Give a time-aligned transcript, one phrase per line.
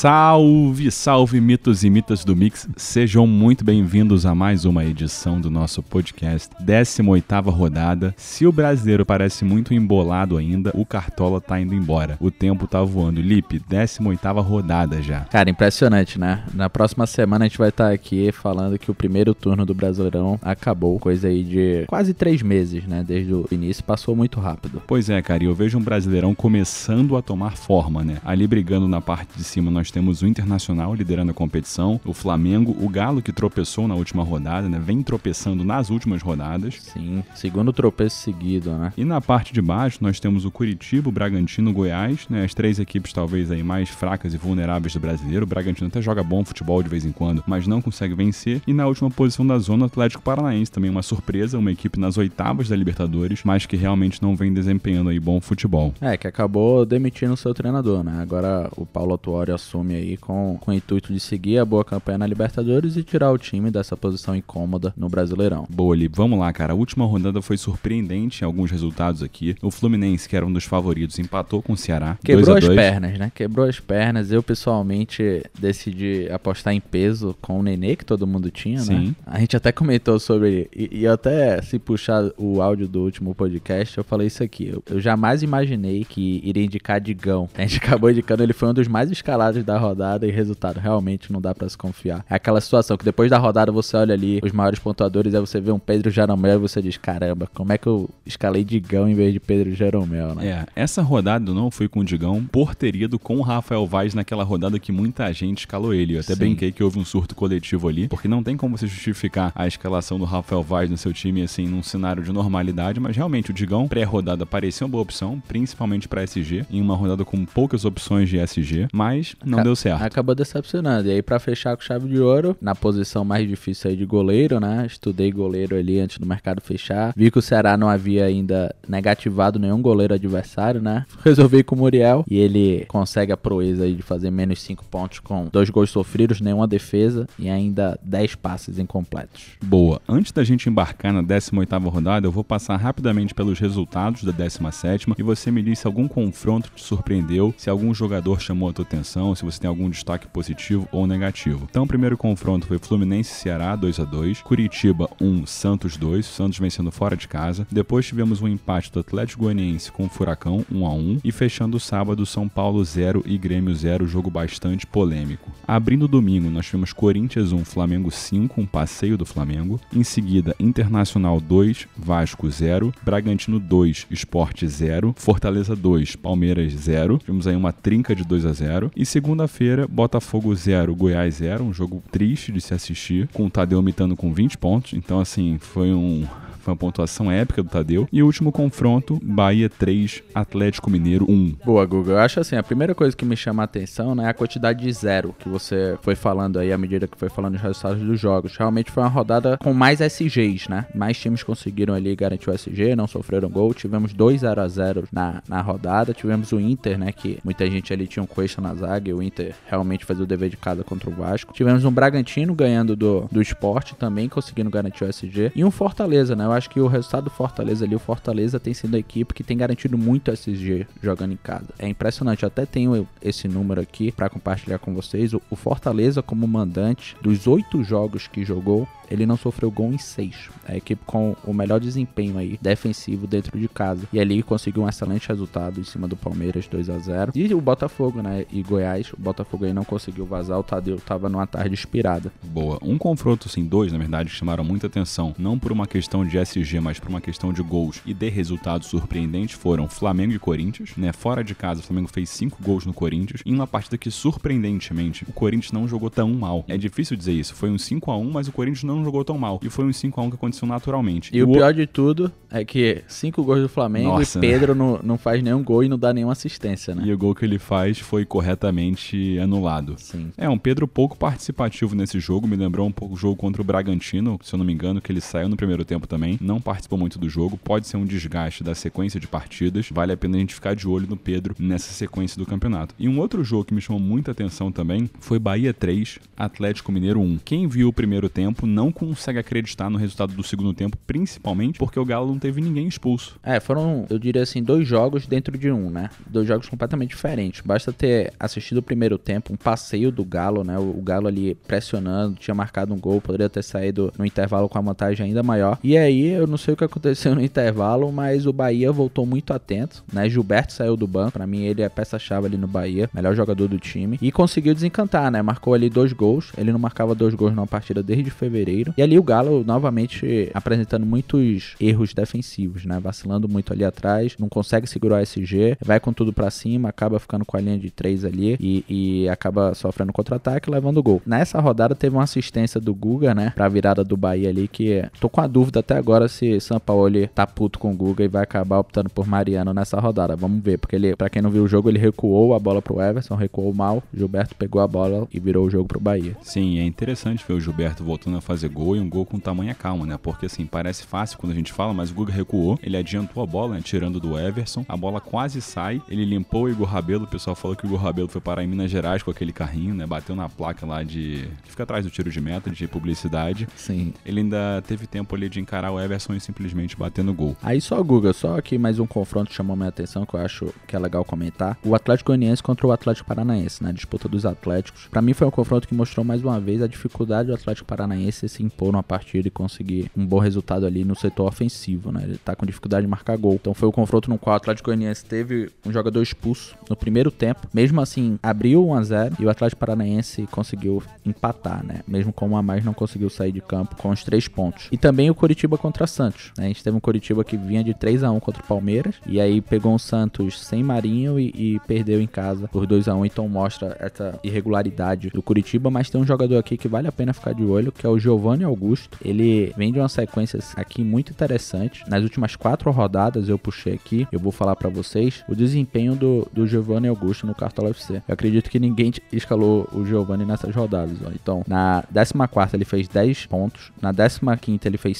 [0.00, 2.66] Salve, salve mitos e mitas do Mix.
[2.74, 8.14] Sejam muito bem-vindos a mais uma edição do nosso podcast, 18ª rodada.
[8.16, 12.16] Se o brasileiro parece muito embolado ainda, o Cartola tá indo embora.
[12.18, 13.20] O tempo tá voando.
[13.20, 15.20] Lipe, 18ª rodada já.
[15.24, 16.44] Cara, impressionante, né?
[16.54, 20.40] Na próxima semana a gente vai estar aqui falando que o primeiro turno do Brasileirão
[20.40, 20.98] acabou.
[20.98, 23.04] Coisa aí de quase três meses, né?
[23.06, 24.80] Desde o início, passou muito rápido.
[24.86, 28.16] Pois é, cara, e eu vejo um Brasileirão começando a tomar forma, né?
[28.24, 32.76] Ali brigando na parte de cima nós temos o Internacional liderando a competição, o Flamengo,
[32.80, 34.80] o Galo que tropeçou na última rodada, né?
[34.82, 36.76] Vem tropeçando nas últimas rodadas.
[36.80, 38.92] Sim, segundo tropeço seguido, né?
[38.96, 42.44] E na parte de baixo nós temos o Curitiba, o Bragantino, o Goiás, né?
[42.44, 45.44] As três equipes talvez aí mais fracas e vulneráveis do brasileiro.
[45.44, 48.62] O Bragantino até joga bom futebol de vez em quando, mas não consegue vencer.
[48.66, 52.16] E na última posição da zona, o Atlético Paranaense, também uma surpresa, uma equipe nas
[52.16, 55.94] oitavas da Libertadores, mas que realmente não vem desempenhando aí bom futebol.
[56.00, 58.20] É, que acabou demitindo o seu treinador, né?
[58.20, 62.18] Agora o Paulo Tuori assume aí com, com o intuito de seguir a boa campanha
[62.18, 65.66] na Libertadores e tirar o time dessa posição incômoda no Brasileirão.
[65.68, 66.08] Boa, Li.
[66.08, 66.72] Vamos lá, cara.
[66.72, 69.56] A última rodada foi surpreendente em alguns resultados aqui.
[69.62, 72.18] O Fluminense, que era um dos favoritos, empatou com o Ceará.
[72.24, 72.78] Quebrou as 2 a 2.
[72.78, 73.32] pernas, né?
[73.34, 74.32] Quebrou as pernas.
[74.32, 78.84] Eu, pessoalmente, decidi apostar em peso com o Nenê, que todo mundo tinha, né?
[78.84, 79.14] Sim.
[79.26, 80.68] A gente até comentou sobre.
[80.74, 84.68] E, e até se puxar o áudio do último podcast, eu falei isso aqui.
[84.68, 87.48] Eu, eu jamais imaginei que iria indicar Digão.
[87.56, 90.78] A gente acabou indicando, ele foi um dos mais escalados da rodada e resultado.
[90.78, 92.24] Realmente não dá pra se confiar.
[92.28, 95.60] É aquela situação que depois da rodada você olha ali os maiores pontuadores, aí você
[95.60, 99.14] vê um Pedro Jeromel e você diz: caramba, como é que eu escalei Digão em
[99.14, 100.46] vez de Pedro Jeromel, né?
[100.46, 104.12] É, essa rodada não fui com o Digão por ter ido com o Rafael Vaz
[104.14, 106.16] naquela rodada que muita gente escalou ele.
[106.16, 106.40] Eu até Sim.
[106.40, 110.18] brinquei que houve um surto coletivo ali, porque não tem como você justificar a escalação
[110.18, 113.86] do Rafael Vaz no seu time assim num cenário de normalidade, mas realmente o Digão
[113.86, 118.38] pré-rodada parecia uma boa opção, principalmente pra SG, em uma rodada com poucas opções de
[118.38, 120.02] SG, mas não Aca- deu certo.
[120.02, 121.08] Acabou decepcionando.
[121.08, 124.58] E aí, pra fechar com chave de ouro, na posição mais difícil aí de goleiro,
[124.60, 124.84] né?
[124.86, 127.12] Estudei goleiro ali antes do mercado fechar.
[127.16, 131.04] Vi que o Ceará não havia ainda negativado nenhum goleiro adversário, né?
[131.24, 132.24] Resolvi com o Muriel.
[132.28, 136.40] E ele consegue a proeza aí de fazer menos 5 pontos com dois gols sofridos,
[136.40, 139.42] nenhuma defesa e ainda 10 passes incompletos.
[139.62, 140.00] Boa.
[140.08, 145.14] Antes da gente embarcar na 18ª rodada, eu vou passar rapidamente pelos resultados da 17ª
[145.18, 148.84] e você me diz se algum confronto te surpreendeu, se algum jogador chamou a tua
[148.84, 151.66] atenção, se você tem algum destaque positivo ou negativo.
[151.70, 156.58] Então, o primeiro confronto foi Fluminense Ceará 2 a 2, Curitiba 1, Santos 2, Santos
[156.58, 157.66] vencendo fora de casa.
[157.70, 161.76] Depois tivemos um empate do Atlético Goianiense com o Furacão 1 a 1 e fechando
[161.76, 165.50] o sábado São Paulo 0 e Grêmio 0, jogo bastante polêmico.
[165.66, 169.80] Abrindo o domingo, nós tivemos Corinthians 1, Flamengo 5, um passeio do Flamengo.
[169.94, 177.18] Em seguida, Internacional 2, Vasco 0, Bragantino 2, Sport 0, Fortaleza 2, Palmeiras 0.
[177.18, 178.90] Tivemos aí uma trinca de 2 a 0.
[178.96, 179.04] E
[179.40, 184.16] segunda-feira, Botafogo 0, Goiás 0, um jogo triste de se assistir, com o Tadeu mitando
[184.16, 184.92] com 20 pontos.
[184.92, 186.26] Então, assim, foi um
[186.60, 188.08] foi uma pontuação épica do Tadeu.
[188.12, 191.56] E o último confronto, Bahia 3, Atlético Mineiro 1.
[191.64, 192.14] Boa, Google.
[192.14, 194.82] Eu acho assim, a primeira coisa que me chama a atenção, né, é a quantidade
[194.82, 198.20] de zero que você foi falando aí à medida que foi falando os resultados dos
[198.20, 198.56] jogos.
[198.56, 200.86] Realmente foi uma rodada com mais SGs, né?
[200.94, 203.74] Mais times conseguiram ali garantir o SG, não sofreram gol.
[203.74, 206.12] Tivemos dois 0 a 0 na, na rodada.
[206.12, 209.22] Tivemos o Inter, né, que muita gente ali tinha um question na zaga e o
[209.22, 211.52] Inter realmente fazia o dever de casa contra o Vasco.
[211.52, 215.52] Tivemos um Bragantino ganhando do, do esporte também, conseguindo garantir o SG.
[215.54, 216.46] E um Fortaleza, né?
[216.50, 219.44] Eu acho que o resultado do Fortaleza ali, o Fortaleza tem sido a equipe que
[219.44, 221.68] tem garantido muito SG jogando em casa.
[221.78, 225.32] É impressionante, eu até tenho esse número aqui pra compartilhar com vocês.
[225.32, 230.48] O, Fortaleza, como mandante, dos oito jogos que jogou, ele não sofreu gol em seis.
[230.66, 234.06] É a equipe com o melhor desempenho aí defensivo dentro de casa.
[234.12, 237.60] E ali conseguiu um excelente resultado em cima do Palmeiras 2 a 0 E o
[237.60, 238.46] Botafogo, né?
[238.52, 242.32] E Goiás, o Botafogo aí não conseguiu vazar, o Tadeu tava numa tarde inspirada.
[242.42, 242.78] Boa.
[242.82, 246.38] Um confronto, assim, dois, na verdade, que chamaram muita atenção, não por uma questão de
[246.40, 250.90] SG, mas por uma questão de gols e de resultados surpreendentes, foram Flamengo e Corinthians,
[250.96, 251.12] né?
[251.12, 255.24] Fora de casa, o Flamengo fez cinco gols no Corinthians, em uma partida que, surpreendentemente,
[255.28, 256.64] o Corinthians não jogou tão mal.
[256.68, 257.54] É difícil dizer isso.
[257.54, 259.60] Foi um 5 a 1 mas o Corinthians não jogou tão mal.
[259.62, 261.30] E foi um 5 a 1 que aconteceu naturalmente.
[261.34, 264.48] E o pior de tudo é que cinco gols do Flamengo Nossa, e né?
[264.48, 267.02] Pedro não, não faz nenhum gol e não dá nenhuma assistência, né?
[267.04, 269.94] E o gol que ele faz foi corretamente anulado.
[269.98, 270.30] Sim.
[270.36, 273.64] É, um Pedro pouco participativo nesse jogo, me lembrou um pouco o jogo contra o
[273.64, 276.98] Bragantino, se eu não me engano, que ele saiu no primeiro tempo também, não participou
[276.98, 280.40] muito do jogo, pode ser um desgaste da sequência de partidas, vale a pena a
[280.40, 282.94] gente ficar de olho no Pedro nessa sequência do campeonato.
[282.98, 287.20] E um outro jogo que me chamou muita atenção também foi Bahia 3, Atlético Mineiro
[287.20, 287.38] 1.
[287.44, 291.98] Quem viu o primeiro tempo não consegue acreditar no resultado do segundo tempo, principalmente porque
[291.98, 293.38] o Galo teve ninguém expulso.
[293.42, 296.10] É, foram, eu diria assim, dois jogos dentro de um, né?
[296.26, 297.60] Dois jogos completamente diferentes.
[297.60, 300.78] Basta ter assistido o primeiro tempo, um passeio do Galo, né?
[300.78, 304.80] O Galo ali pressionando, tinha marcado um gol, poderia ter saído no intervalo com a
[304.80, 305.78] vantagem ainda maior.
[305.82, 309.52] E aí, eu não sei o que aconteceu no intervalo, mas o Bahia voltou muito
[309.52, 310.28] atento, né?
[310.28, 313.78] Gilberto saiu do banco, para mim ele é peça-chave ali no Bahia, melhor jogador do
[313.78, 315.42] time, e conseguiu desencantar, né?
[315.42, 318.94] Marcou ali dois gols, ele não marcava dois gols numa partida desde fevereiro.
[318.96, 322.98] E ali o Galo novamente apresentando muitos erros defensivos, né?
[323.00, 327.18] Vacilando muito ali atrás, não consegue segurar o SG, vai com tudo para cima, acaba
[327.18, 331.22] ficando com a linha de três ali e, e acaba sofrendo contra-ataque, levando gol.
[331.24, 333.52] Nessa rodada teve uma assistência do Guga, né?
[333.54, 337.10] Pra virada do Bahia ali, que tô com a dúvida até agora se São Paulo
[337.34, 340.36] tá puto com o Guga e vai acabar optando por Mariano nessa rodada.
[340.36, 343.00] Vamos ver, porque ele, para quem não viu o jogo, ele recuou a bola pro
[343.00, 346.36] Everson, recuou mal, Gilberto pegou a bola e virou o jogo pro Bahia.
[346.42, 349.74] Sim, é interessante ver o Gilberto voltando a fazer gol e um gol com tamanha
[349.74, 350.18] calma, né?
[350.22, 353.46] Porque assim, parece fácil quando a gente fala, mas o Guga recuou, ele adiantou a
[353.46, 353.80] bola, né?
[353.82, 357.76] Tirando do Everson, a bola quase sai, ele limpou o Igor Rabelo, o pessoal falou
[357.76, 360.06] que o Igor Rabelo foi parar em Minas Gerais com aquele carrinho, né?
[360.06, 361.48] Bateu na placa lá de.
[361.62, 363.68] que fica atrás do tiro de meta, de publicidade.
[363.76, 364.12] Sim.
[364.24, 367.56] Ele ainda teve tempo ali de encarar o Everson e simplesmente bater no gol.
[367.62, 370.96] Aí só, Guga, só aqui mais um confronto chamou minha atenção que eu acho que
[370.96, 371.78] é legal comentar.
[371.84, 373.92] O Atlético Goianiense contra o Atlético Paranaense, né?
[373.92, 375.08] Disputa dos Atléticos.
[375.10, 378.48] Para mim foi um confronto que mostrou mais uma vez a dificuldade do Atlético Paranaense
[378.48, 382.22] se impor numa partida e conseguir um bom resultado ali no setor ofensivo, né?
[382.24, 383.54] Ele tá com dificuldade de marcar gol.
[383.54, 387.30] Então foi o confronto no qual o Atlético Goianiense teve um jogador expulso no primeiro
[387.30, 387.68] tempo.
[387.72, 392.00] Mesmo assim, abriu 1 a 0 e o Atlético Paranaense conseguiu empatar, né?
[392.06, 394.88] Mesmo com um a mais não conseguiu sair de campo com os três pontos.
[394.90, 396.64] E também o Curitiba contra Santos, né?
[396.64, 399.40] A gente teve um Curitiba que vinha de 3 a 1 contra o Palmeiras e
[399.40, 403.26] aí pegou um Santos sem Marinho e, e perdeu em casa por 2 a 1
[403.26, 407.32] então mostra essa irregularidade do Curitiba, mas tem um jogador aqui que vale a pena
[407.32, 409.18] ficar de olho, que é o Giovanni Augusto.
[409.24, 412.04] Ele vem de uma sequência aqui muito interessante.
[412.08, 416.46] Nas últimas quatro rodadas eu puxei aqui, eu vou falar para vocês o desempenho do,
[416.52, 418.22] do Giovanni Augusto no Cartola FC.
[418.26, 421.16] Eu acredito que ninguém escalou o Giovanni nessas rodadas.
[421.24, 421.30] Ó.
[421.34, 425.18] Então, na 14 ele fez 10 pontos, na 15 ele fez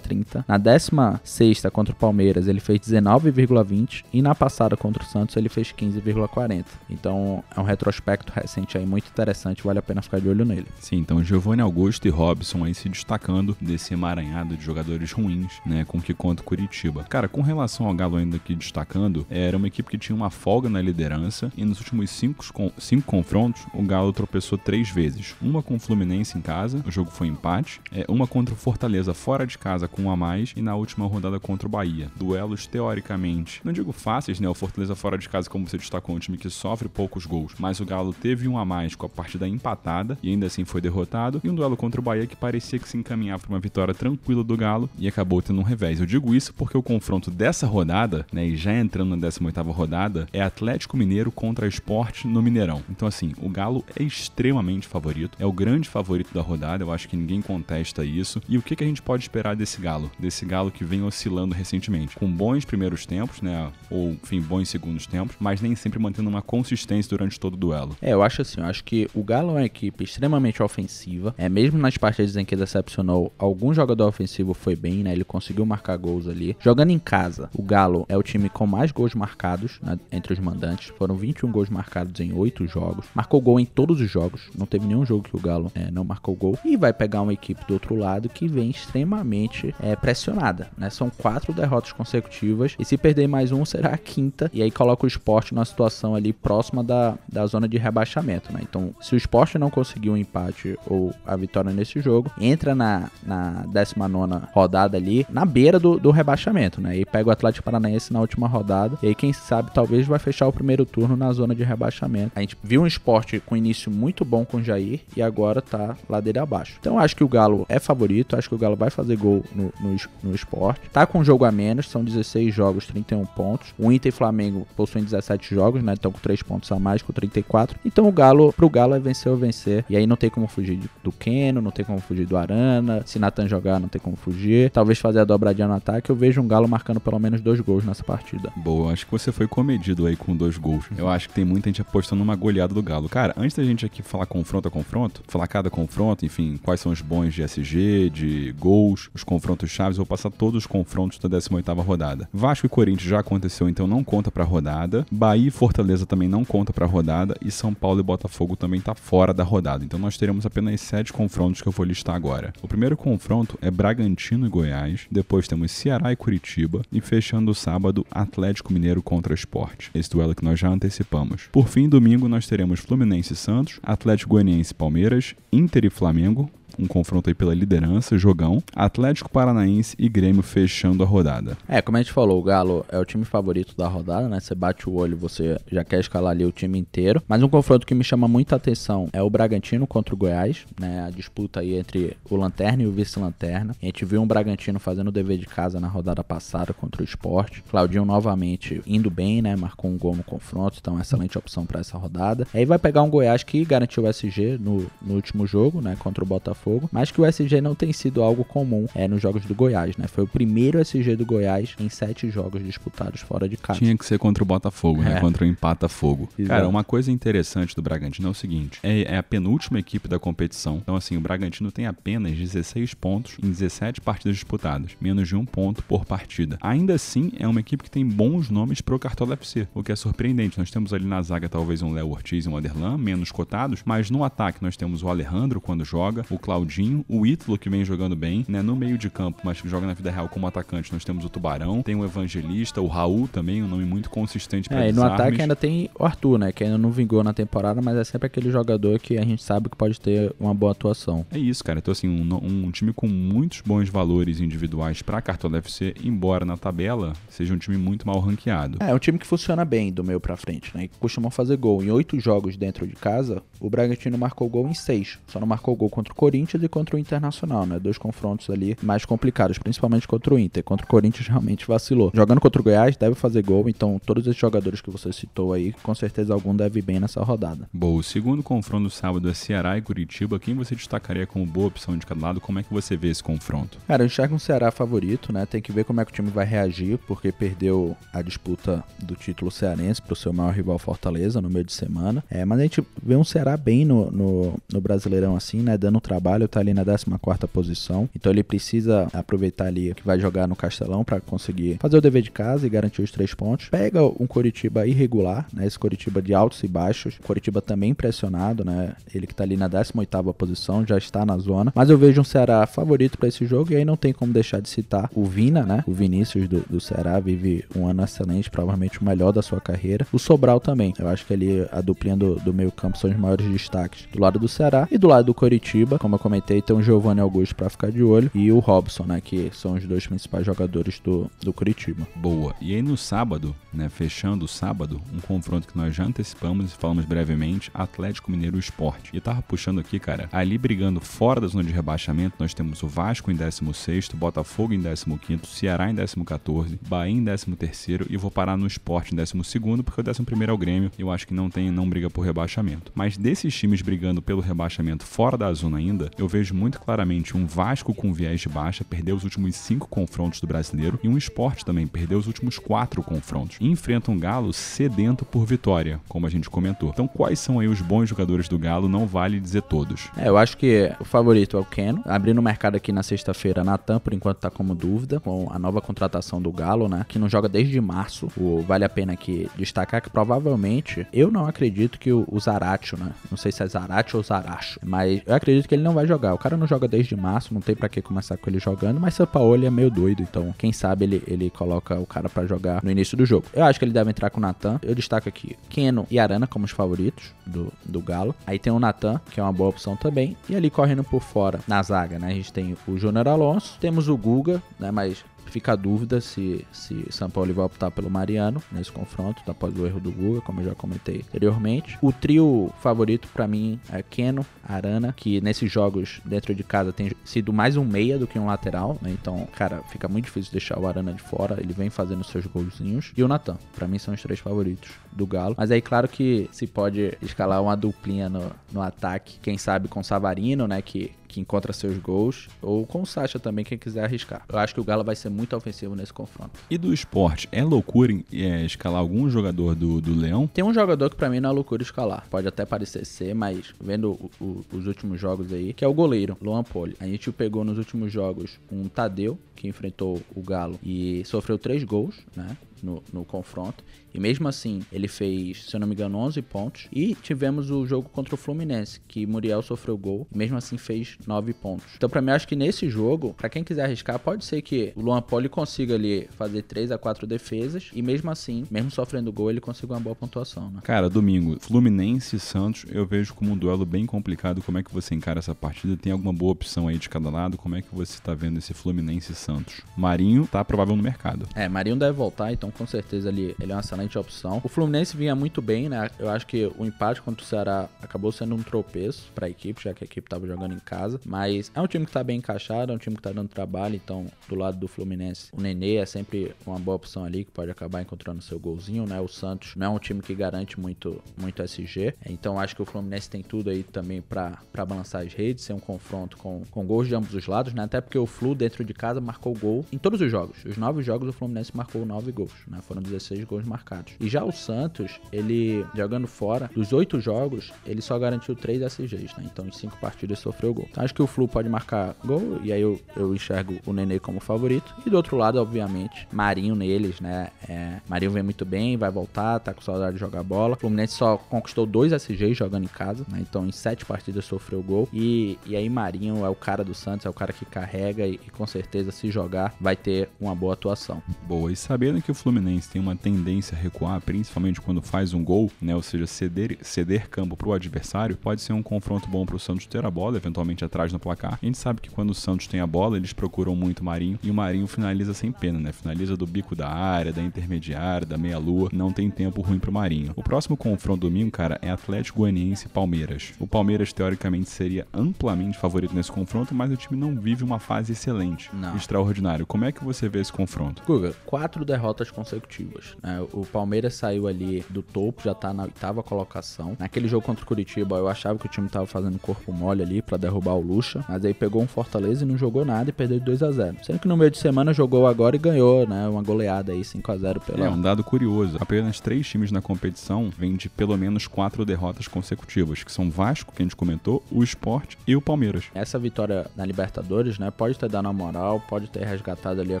[0.04, 5.36] 5,30, na 16 contra o Palmeiras ele fez 19,20 e na passada contra o Santos
[5.36, 6.64] ele fez 15,40.
[6.90, 10.66] Então, é um retrospecto recente aí muito interessante, vale a pena ficar de olho nele.
[10.80, 15.84] Sim, então Giovanni Augusto e Robson aí se destacando desse emaranhado de jogadores ruins, né,
[15.84, 17.04] com que conta o Curitiba.
[17.04, 20.68] Cara, com relação ao Galo ainda aqui destacando, era uma equipe que tinha uma folga
[20.68, 22.44] na liderança e nos últimos cinco,
[22.78, 25.34] cinco confrontos o Galo tropeçou três vezes.
[25.40, 29.14] Uma com o Fluminense em casa, o jogo foi empate, é, uma contra o Fortaleza
[29.14, 32.10] fora de casa com um a mais e na última rodada contra o Bahia.
[32.16, 36.18] Duelos teoricamente, não digo fáceis, né, o Fortaleza fora de casa como você destacou, um
[36.18, 39.48] time que sofre poucos gols, mas o Galo teve um a mais com a partida
[39.48, 42.88] empatada e ainda assim foi derrotado, e um duelo contra o Bahia que parecia que
[42.88, 46.00] se encaminhava para uma vitória tranquila do Galo e acabou tendo um revés.
[46.00, 50.26] Eu digo isso porque o confronto dessa rodada, né, e já entrando na 18ª rodada,
[50.32, 52.82] é Atlético Mineiro contra Esporte no Mineirão.
[52.90, 57.08] Então assim, o Galo é extremamente favorito, é o grande favorito da rodada, eu acho
[57.08, 58.40] que ninguém contesta isso.
[58.48, 60.10] E o que, que a gente pode esperar desse Galo?
[60.18, 65.06] Desse Galo que vem oscilando recentemente, com bons primeiros tempos, né, ou enfim, bons segundos
[65.06, 67.96] tempos, mas nem sempre mantendo uma consistência durante todo o duelo.
[68.00, 71.34] É, eu acho assim, eu acho que o Galo é uma equipe extremamente ofensiva.
[71.38, 75.12] É mesmo nas partidas em que decepcionou, algum jogador ofensivo foi bem, né?
[75.12, 76.56] Ele conseguiu marcar gols ali.
[76.60, 80.38] Jogando em casa, o Galo é o time com mais gols marcados né, entre os
[80.38, 80.92] mandantes.
[80.98, 83.06] Foram 21 gols marcados em 8 jogos.
[83.14, 84.50] Marcou gol em todos os jogos.
[84.56, 86.58] Não teve nenhum jogo que o Galo é, não marcou gol.
[86.64, 90.90] E vai pegar uma equipe do outro lado que vem extremamente é, pressionada, né?
[90.90, 92.74] São quatro derrotas consecutivas.
[92.78, 94.50] E se perder mais um, será a quinta.
[94.52, 98.60] E aí coloca o esporte numa situação ali próxima da, da zona de rebaixamento, né?
[98.62, 103.10] Então, se o esporte não conseguir um empate ou a vitória nesse jogo, entra na,
[103.22, 104.14] na 19
[104.52, 106.96] rodada ali, na beira do, do rebaixamento, né?
[106.96, 108.98] E pega o Atlético Paranaense na última rodada.
[109.02, 112.32] E aí, quem sabe, talvez vai fechar o primeiro turno na zona de rebaixamento.
[112.34, 115.96] A gente viu um esporte com início muito bom com o Jair e agora tá
[116.08, 116.76] ladeira abaixo.
[116.80, 119.72] Então, acho que o Galo é favorito, acho que o Galo vai fazer gol no,
[119.80, 120.88] no, no esporte.
[120.92, 123.74] Tá com um jogo a menos, são 16 jogos, 31 pontos.
[123.78, 125.94] O Inter e Flamengo possuem 17 jogos, né?
[125.94, 127.78] Estão com 3 pontos a mais, com 34.
[127.84, 129.84] Então, o Galo, pro Galo é vencer ou vencer.
[129.88, 133.02] E aí não tem como fugir do Keno, não tem como fugir do Arana.
[133.06, 134.70] Se Nathan jogar, não tem como fugir.
[134.70, 136.10] Talvez fazer a dobradinha no ataque.
[136.10, 138.52] Eu vejo um Galo marcando pelo menos dois gols nessa partida.
[138.56, 140.84] Boa, acho que você foi comedido aí com dois gols.
[140.96, 143.08] Eu acho que tem muita gente apostando numa goleada do Galo.
[143.08, 146.92] Cara, antes da gente aqui falar confronto a confronto, falar cada confronto, enfim, quais são
[146.92, 151.18] os bons de SG, de gols, os confrontos chaves, eu vou passar todos os confrontos
[151.18, 152.28] da 18ª rodada.
[152.32, 155.06] Vasco e Corinthians já aconteceu, então não conta pra rodada.
[155.10, 157.36] Bahia e Fortaleza também não conta pra rodada.
[157.44, 159.84] E São Paulo e Botafogo também tá fora da rodada.
[159.84, 162.52] Então nós teremos apenas sete confrontos que eu vou listar agora.
[162.62, 165.06] O primeiro confronto é Bragantino e Goiás.
[165.10, 166.82] Depois temos Ceará e Curitiba.
[166.92, 169.90] E fechando o sábado, Atlético Mineiro contra Esporte.
[169.94, 171.48] Esse duelo que nós já antecipamos.
[171.52, 176.50] Por fim, domingo, nós teremos Fluminense e Santos, Atlético Goianiense e Palmeiras, Inter e Flamengo,
[176.78, 178.62] um confronto aí pela liderança, jogão.
[178.74, 181.56] Atlético Paranaense e Grêmio fechando a rodada.
[181.68, 184.40] É, como a gente falou, o Galo é o time favorito da rodada, né?
[184.40, 187.22] Você bate o olho, você já quer escalar ali o time inteiro.
[187.28, 191.04] Mas um confronto que me chama muita atenção é o Bragantino contra o Goiás, né?
[191.06, 193.74] A disputa aí entre o Lanterna e o Vice-Lanterna.
[193.80, 197.04] A gente viu um Bragantino fazendo o dever de casa na rodada passada contra o
[197.04, 197.62] Esporte.
[197.70, 199.56] Claudinho novamente indo bem, né?
[199.56, 202.46] Marcou um gol no confronto, então excelente opção para essa rodada.
[202.52, 205.96] Aí vai pegar um Goiás que garantiu o SG no, no último jogo, né?
[205.98, 209.20] Contra o Botafogo Botafogo, mas que o SG não tem sido algo comum é, nos
[209.20, 210.06] jogos do Goiás, né?
[210.08, 213.78] Foi o primeiro SG do Goiás em sete jogos disputados fora de casa.
[213.78, 215.16] Tinha que ser contra o Botafogo, né?
[215.16, 215.20] É.
[215.20, 216.28] Contra o Empata Fogo.
[216.38, 216.48] Exato.
[216.48, 220.18] Cara, uma coisa interessante do Bragantino é o seguinte: é, é, a penúltima equipe da
[220.18, 220.78] competição.
[220.82, 225.44] Então, assim, o Bragantino tem apenas 16 pontos em 17 partidas disputadas, menos de um
[225.44, 226.58] ponto por partida.
[226.60, 229.96] Ainda assim, é uma equipe que tem bons nomes pro Cartola FC, o que é
[229.96, 230.58] surpreendente.
[230.58, 234.10] Nós temos ali na zaga talvez um Léo Ortiz e um Aderlan, menos cotados, mas
[234.10, 237.84] no ataque nós temos o Alejandro quando joga, o Cláudio Claudinho, o Ítalo, que vem
[237.84, 238.62] jogando bem, né?
[238.62, 241.28] No meio de campo, mas que joga na vida real como atacante, nós temos o
[241.28, 245.02] Tubarão, tem o Evangelista, o Raul também, um nome muito consistente para É, e no
[245.02, 246.52] ataque ainda tem o Arthur, né?
[246.52, 249.68] Que ainda não vingou na temporada, mas é sempre aquele jogador que a gente sabe
[249.68, 251.26] que pode ter uma boa atuação.
[251.32, 251.80] É isso, cara.
[251.80, 256.56] Então, assim, um, um time com muitos bons valores individuais pra Cartola FC, embora na
[256.56, 258.78] tabela seja um time muito mal ranqueado.
[258.80, 260.86] É, é um time que funciona bem do meio pra frente, né?
[260.86, 261.82] Que costumam fazer gol.
[261.82, 265.18] Em oito jogos dentro de casa, o Bragantino marcou gol em seis.
[265.26, 267.78] Só não marcou gol contra o Corinthians Corinthians e contra o Internacional, né?
[267.78, 270.62] Dois confrontos ali mais complicados, principalmente contra o Inter.
[270.62, 272.10] Contra o Corinthians realmente vacilou.
[272.14, 275.72] Jogando contra o Goiás, deve fazer gol, então todos esses jogadores que você citou aí,
[275.82, 277.68] com certeza algum deve ir bem nessa rodada.
[277.72, 280.38] Bom, o segundo confronto do sábado é Ceará e Curitiba.
[280.38, 282.40] Quem você destacaria como boa opção de cada lado?
[282.40, 283.78] Como é que você vê esse confronto?
[283.86, 285.46] Cara, eu enxergo um Ceará favorito, né?
[285.46, 289.14] Tem que ver como é que o time vai reagir, porque perdeu a disputa do
[289.14, 292.22] título cearense pro seu maior rival Fortaleza no meio de semana.
[292.30, 295.78] É, mas a gente vê um Ceará bem no, no, no Brasileirão assim, né?
[295.78, 298.08] Dando trabalho trabalho, tá ali na 14 posição.
[298.14, 302.22] Então ele precisa aproveitar ali que vai jogar no Castelão para conseguir fazer o dever
[302.22, 303.68] de casa e garantir os três pontos.
[303.68, 305.66] Pega um Coritiba irregular, né?
[305.66, 307.18] Esse Coritiba de altos e baixos.
[307.22, 308.94] Coritiba também pressionado, né?
[309.14, 311.72] Ele que tá ali na 18 posição, já está na zona.
[311.74, 314.60] Mas eu vejo um Ceará favorito para esse jogo e aí não tem como deixar
[314.60, 315.84] de citar o Vina, né?
[315.86, 320.06] O Vinícius do, do Ceará vive um ano excelente, provavelmente o melhor da sua carreira.
[320.12, 320.92] O Sobral também.
[320.98, 324.20] Eu acho que ali a duplinha do, do meio campo são os maiores destaques do
[324.20, 327.54] lado do Ceará e do lado do Coritiba, como eu comentei, tem o Giovanni Augusto
[327.54, 331.30] para ficar de olho e o Robson, né, que são os dois principais jogadores do,
[331.42, 332.08] do Curitiba.
[332.16, 332.54] Boa.
[332.62, 336.76] E aí no sábado, né, fechando o sábado, um confronto que nós já antecipamos e
[336.76, 339.10] falamos brevemente, Atlético Mineiro Esporte.
[339.12, 342.88] E tava puxando aqui, cara, ali brigando fora da zona de rebaixamento, nós temos o
[342.88, 348.56] Vasco em 16º, Botafogo em 15º, Ceará em 14º, Bahia em 13º e vou parar
[348.56, 351.70] no Esporte em 12º, porque o 11º é o Grêmio, eu acho que não tem,
[351.70, 352.90] não briga por rebaixamento.
[352.94, 357.46] Mas desses times brigando pelo rebaixamento fora da zona ainda, eu vejo muito claramente um
[357.46, 361.64] Vasco com viés de baixa, perdeu os últimos cinco confrontos do brasileiro, e um esporte
[361.64, 363.56] também, perdeu os últimos quatro confrontos.
[363.60, 366.90] E enfrenta um Galo sedento por vitória, como a gente comentou.
[366.90, 368.88] Então, quais são aí os bons jogadores do Galo?
[368.88, 370.08] Não vale dizer todos.
[370.16, 372.02] É, eu acho que o favorito é o Keno.
[372.04, 375.80] Abrindo o mercado aqui na sexta-feira, Natan, por enquanto tá como dúvida, com a nova
[375.80, 377.04] contratação do Galo, né?
[377.08, 378.28] Que não joga desde março.
[378.36, 382.98] O, vale a pena aqui destacar que provavelmente, eu não acredito que o, o Zaratio,
[382.98, 383.12] né?
[383.30, 386.34] Não sei se é Zaratio ou Zaracho, mas eu acredito que ele não vai jogar.
[386.34, 389.14] O cara não joga desde março, não tem para que começar com ele jogando, mas
[389.14, 392.82] São Paulo é meio doido, então quem sabe ele, ele coloca o cara para jogar
[392.82, 393.46] no início do jogo.
[393.52, 394.78] Eu acho que ele deve entrar com o Natan.
[394.82, 398.34] Eu destaco aqui Keno e Arana como os favoritos do, do Galo.
[398.46, 400.36] Aí tem o Natan, que é uma boa opção também.
[400.48, 402.28] E ali correndo por fora, na zaga, né?
[402.28, 404.90] A gente tem o Júnior Alonso, temos o Guga, né?
[404.90, 409.76] Mas fica a dúvida se, se São Paulo vai optar pelo Mariano nesse confronto, após
[409.78, 411.98] o erro do Guga, como eu já comentei anteriormente.
[412.00, 417.12] O trio favorito para mim é Keno, Arana, que nesses jogos dentro de casa tem
[417.24, 419.10] sido mais um meia do que um lateral, né?
[419.10, 423.12] Então, cara, fica muito difícil deixar o Arana de fora, ele vem fazendo seus golzinhos.
[423.16, 425.54] E o Natan, para mim são os três favoritos do Galo.
[425.56, 430.02] Mas aí, claro que se pode escalar uma duplinha no, no ataque, quem sabe com
[430.02, 434.44] Savarino, né, que que encontra seus gols, ou com o Sacha também, quem quiser arriscar.
[434.48, 436.60] Eu acho que o Galo vai ser muito ofensivo nesse confronto.
[436.70, 440.46] E do esporte, é loucura é, escalar algum jogador do, do Leão?
[440.46, 442.28] Tem um jogador que para mim não é loucura escalar.
[442.30, 445.92] Pode até parecer ser, mas vendo o, o, os últimos jogos aí, que é o
[445.92, 446.96] goleiro, Luan Poli.
[447.00, 451.82] A gente pegou nos últimos jogos um Tadeu, que enfrentou o Galo e sofreu três
[451.82, 452.56] gols, né?
[452.84, 453.82] no, no confronto.
[454.14, 456.86] E mesmo assim, ele fez, se eu não me engano, 11 pontos.
[456.92, 460.26] E tivemos o jogo contra o Fluminense, que Muriel sofreu gol.
[460.32, 461.86] E mesmo assim fez 9 pontos.
[461.96, 465.02] Então, pra mim, acho que nesse jogo, para quem quiser arriscar, pode ser que o
[465.02, 467.90] Luan Poli consiga ali fazer 3 a 4 defesas.
[467.92, 470.80] E mesmo assim, mesmo sofrendo gol, ele consiga uma boa pontuação, né?
[470.84, 474.62] Cara, domingo, Fluminense e Santos, eu vejo como um duelo bem complicado.
[474.62, 475.96] Como é que você encara essa partida?
[475.96, 477.56] Tem alguma boa opção aí de cada lado?
[477.56, 479.80] Como é que você tá vendo esse Fluminense e Santos?
[479.96, 481.48] Marinho tá provável no mercado.
[481.54, 484.60] É, Marinho deve voltar, então com certeza ele, ele é uma excelente opção.
[484.62, 486.10] O Fluminense vinha muito bem, né?
[486.18, 489.82] Eu acho que o empate contra o Ceará acabou sendo um tropeço para a equipe,
[489.82, 491.20] já que a equipe tava jogando em casa.
[491.24, 493.96] Mas é um time que tá bem encaixado, é um time que tá dando trabalho,
[493.96, 497.70] então do lado do Fluminense, o Nenê é sempre uma boa opção ali, que pode
[497.70, 499.20] acabar encontrando seu golzinho, né?
[499.20, 502.86] O Santos não é um time que garante muito, muito SG, então acho que o
[502.86, 507.08] Fluminense tem tudo aí também para balançar as redes, ser um confronto com, com gols
[507.08, 507.84] de ambos os lados, né?
[507.84, 510.64] Até porque o Flu dentro de casa marcou gol em todos os jogos.
[510.64, 512.80] Os nove jogos o Fluminense marcou nove gols, né?
[512.82, 513.93] Foram 16 gols marcados.
[514.20, 519.34] E já o Santos, ele jogando fora, dos oito jogos, ele só garantiu três SGs,
[519.36, 519.44] né?
[519.44, 520.88] Então em cinco partidas sofreu gol.
[520.90, 524.18] Então acho que o Flu pode marcar gol, e aí eu, eu enxergo o Nenê
[524.18, 524.94] como favorito.
[525.04, 527.48] E do outro lado, obviamente, Marinho neles, né?
[527.68, 530.74] É, Marinho vem muito bem, vai voltar, tá com saudade de jogar bola.
[530.74, 533.38] O Fluminense só conquistou dois SGs jogando em casa, né?
[533.40, 535.08] Então em sete partidas sofreu gol.
[535.12, 538.34] E, e aí Marinho é o cara do Santos, é o cara que carrega e,
[538.34, 541.22] e com certeza se jogar vai ter uma boa atuação.
[541.46, 545.70] Boa, e sabendo que o Fluminense tem uma tendência recuar, principalmente quando faz um gol,
[545.80, 545.94] né?
[545.94, 550.04] Ou seja, ceder, ceder campo pro adversário, pode ser um confronto bom pro Santos ter
[550.04, 551.58] a bola, eventualmente atrás no placar.
[551.60, 554.38] A gente sabe que quando o Santos tem a bola, eles procuram muito o Marinho,
[554.42, 555.92] e o Marinho finaliza sem pena, né?
[555.92, 560.32] Finaliza do bico da área, da intermediária, da meia-lua, não tem tempo ruim pro Marinho.
[560.36, 563.52] O próximo confronto domingo, cara, é Atlético Goianiense e Palmeiras.
[563.58, 568.12] O Palmeiras, teoricamente, seria amplamente favorito nesse confronto, mas o time não vive uma fase
[568.12, 568.96] excelente, Não.
[568.96, 569.66] extraordinário.
[569.66, 571.02] Como é que você vê esse confronto?
[571.06, 573.16] Guga, quatro derrotas consecutivas.
[573.22, 573.40] né?
[573.52, 576.96] O Palmeiras saiu ali do topo, já tá na oitava colocação.
[576.98, 580.22] Naquele jogo contra o Curitiba, eu achava que o time tava fazendo corpo mole ali
[580.22, 583.38] pra derrubar o Lucha, mas aí pegou um Fortaleza e não jogou nada e perdeu
[583.38, 586.26] de 2 a 0 Sendo que no meio de semana jogou agora e ganhou, né?
[586.28, 587.86] Uma goleada aí, 5 a 0 pela.
[587.86, 588.76] É um dado curioso.
[588.80, 593.72] Apenas três times na competição vêm de pelo menos quatro derrotas consecutivas, que são Vasco,
[593.74, 595.84] que a gente comentou, o Sport e o Palmeiras.
[595.94, 600.00] Essa vitória na Libertadores, né, pode ter dado uma moral, pode ter resgatado ali a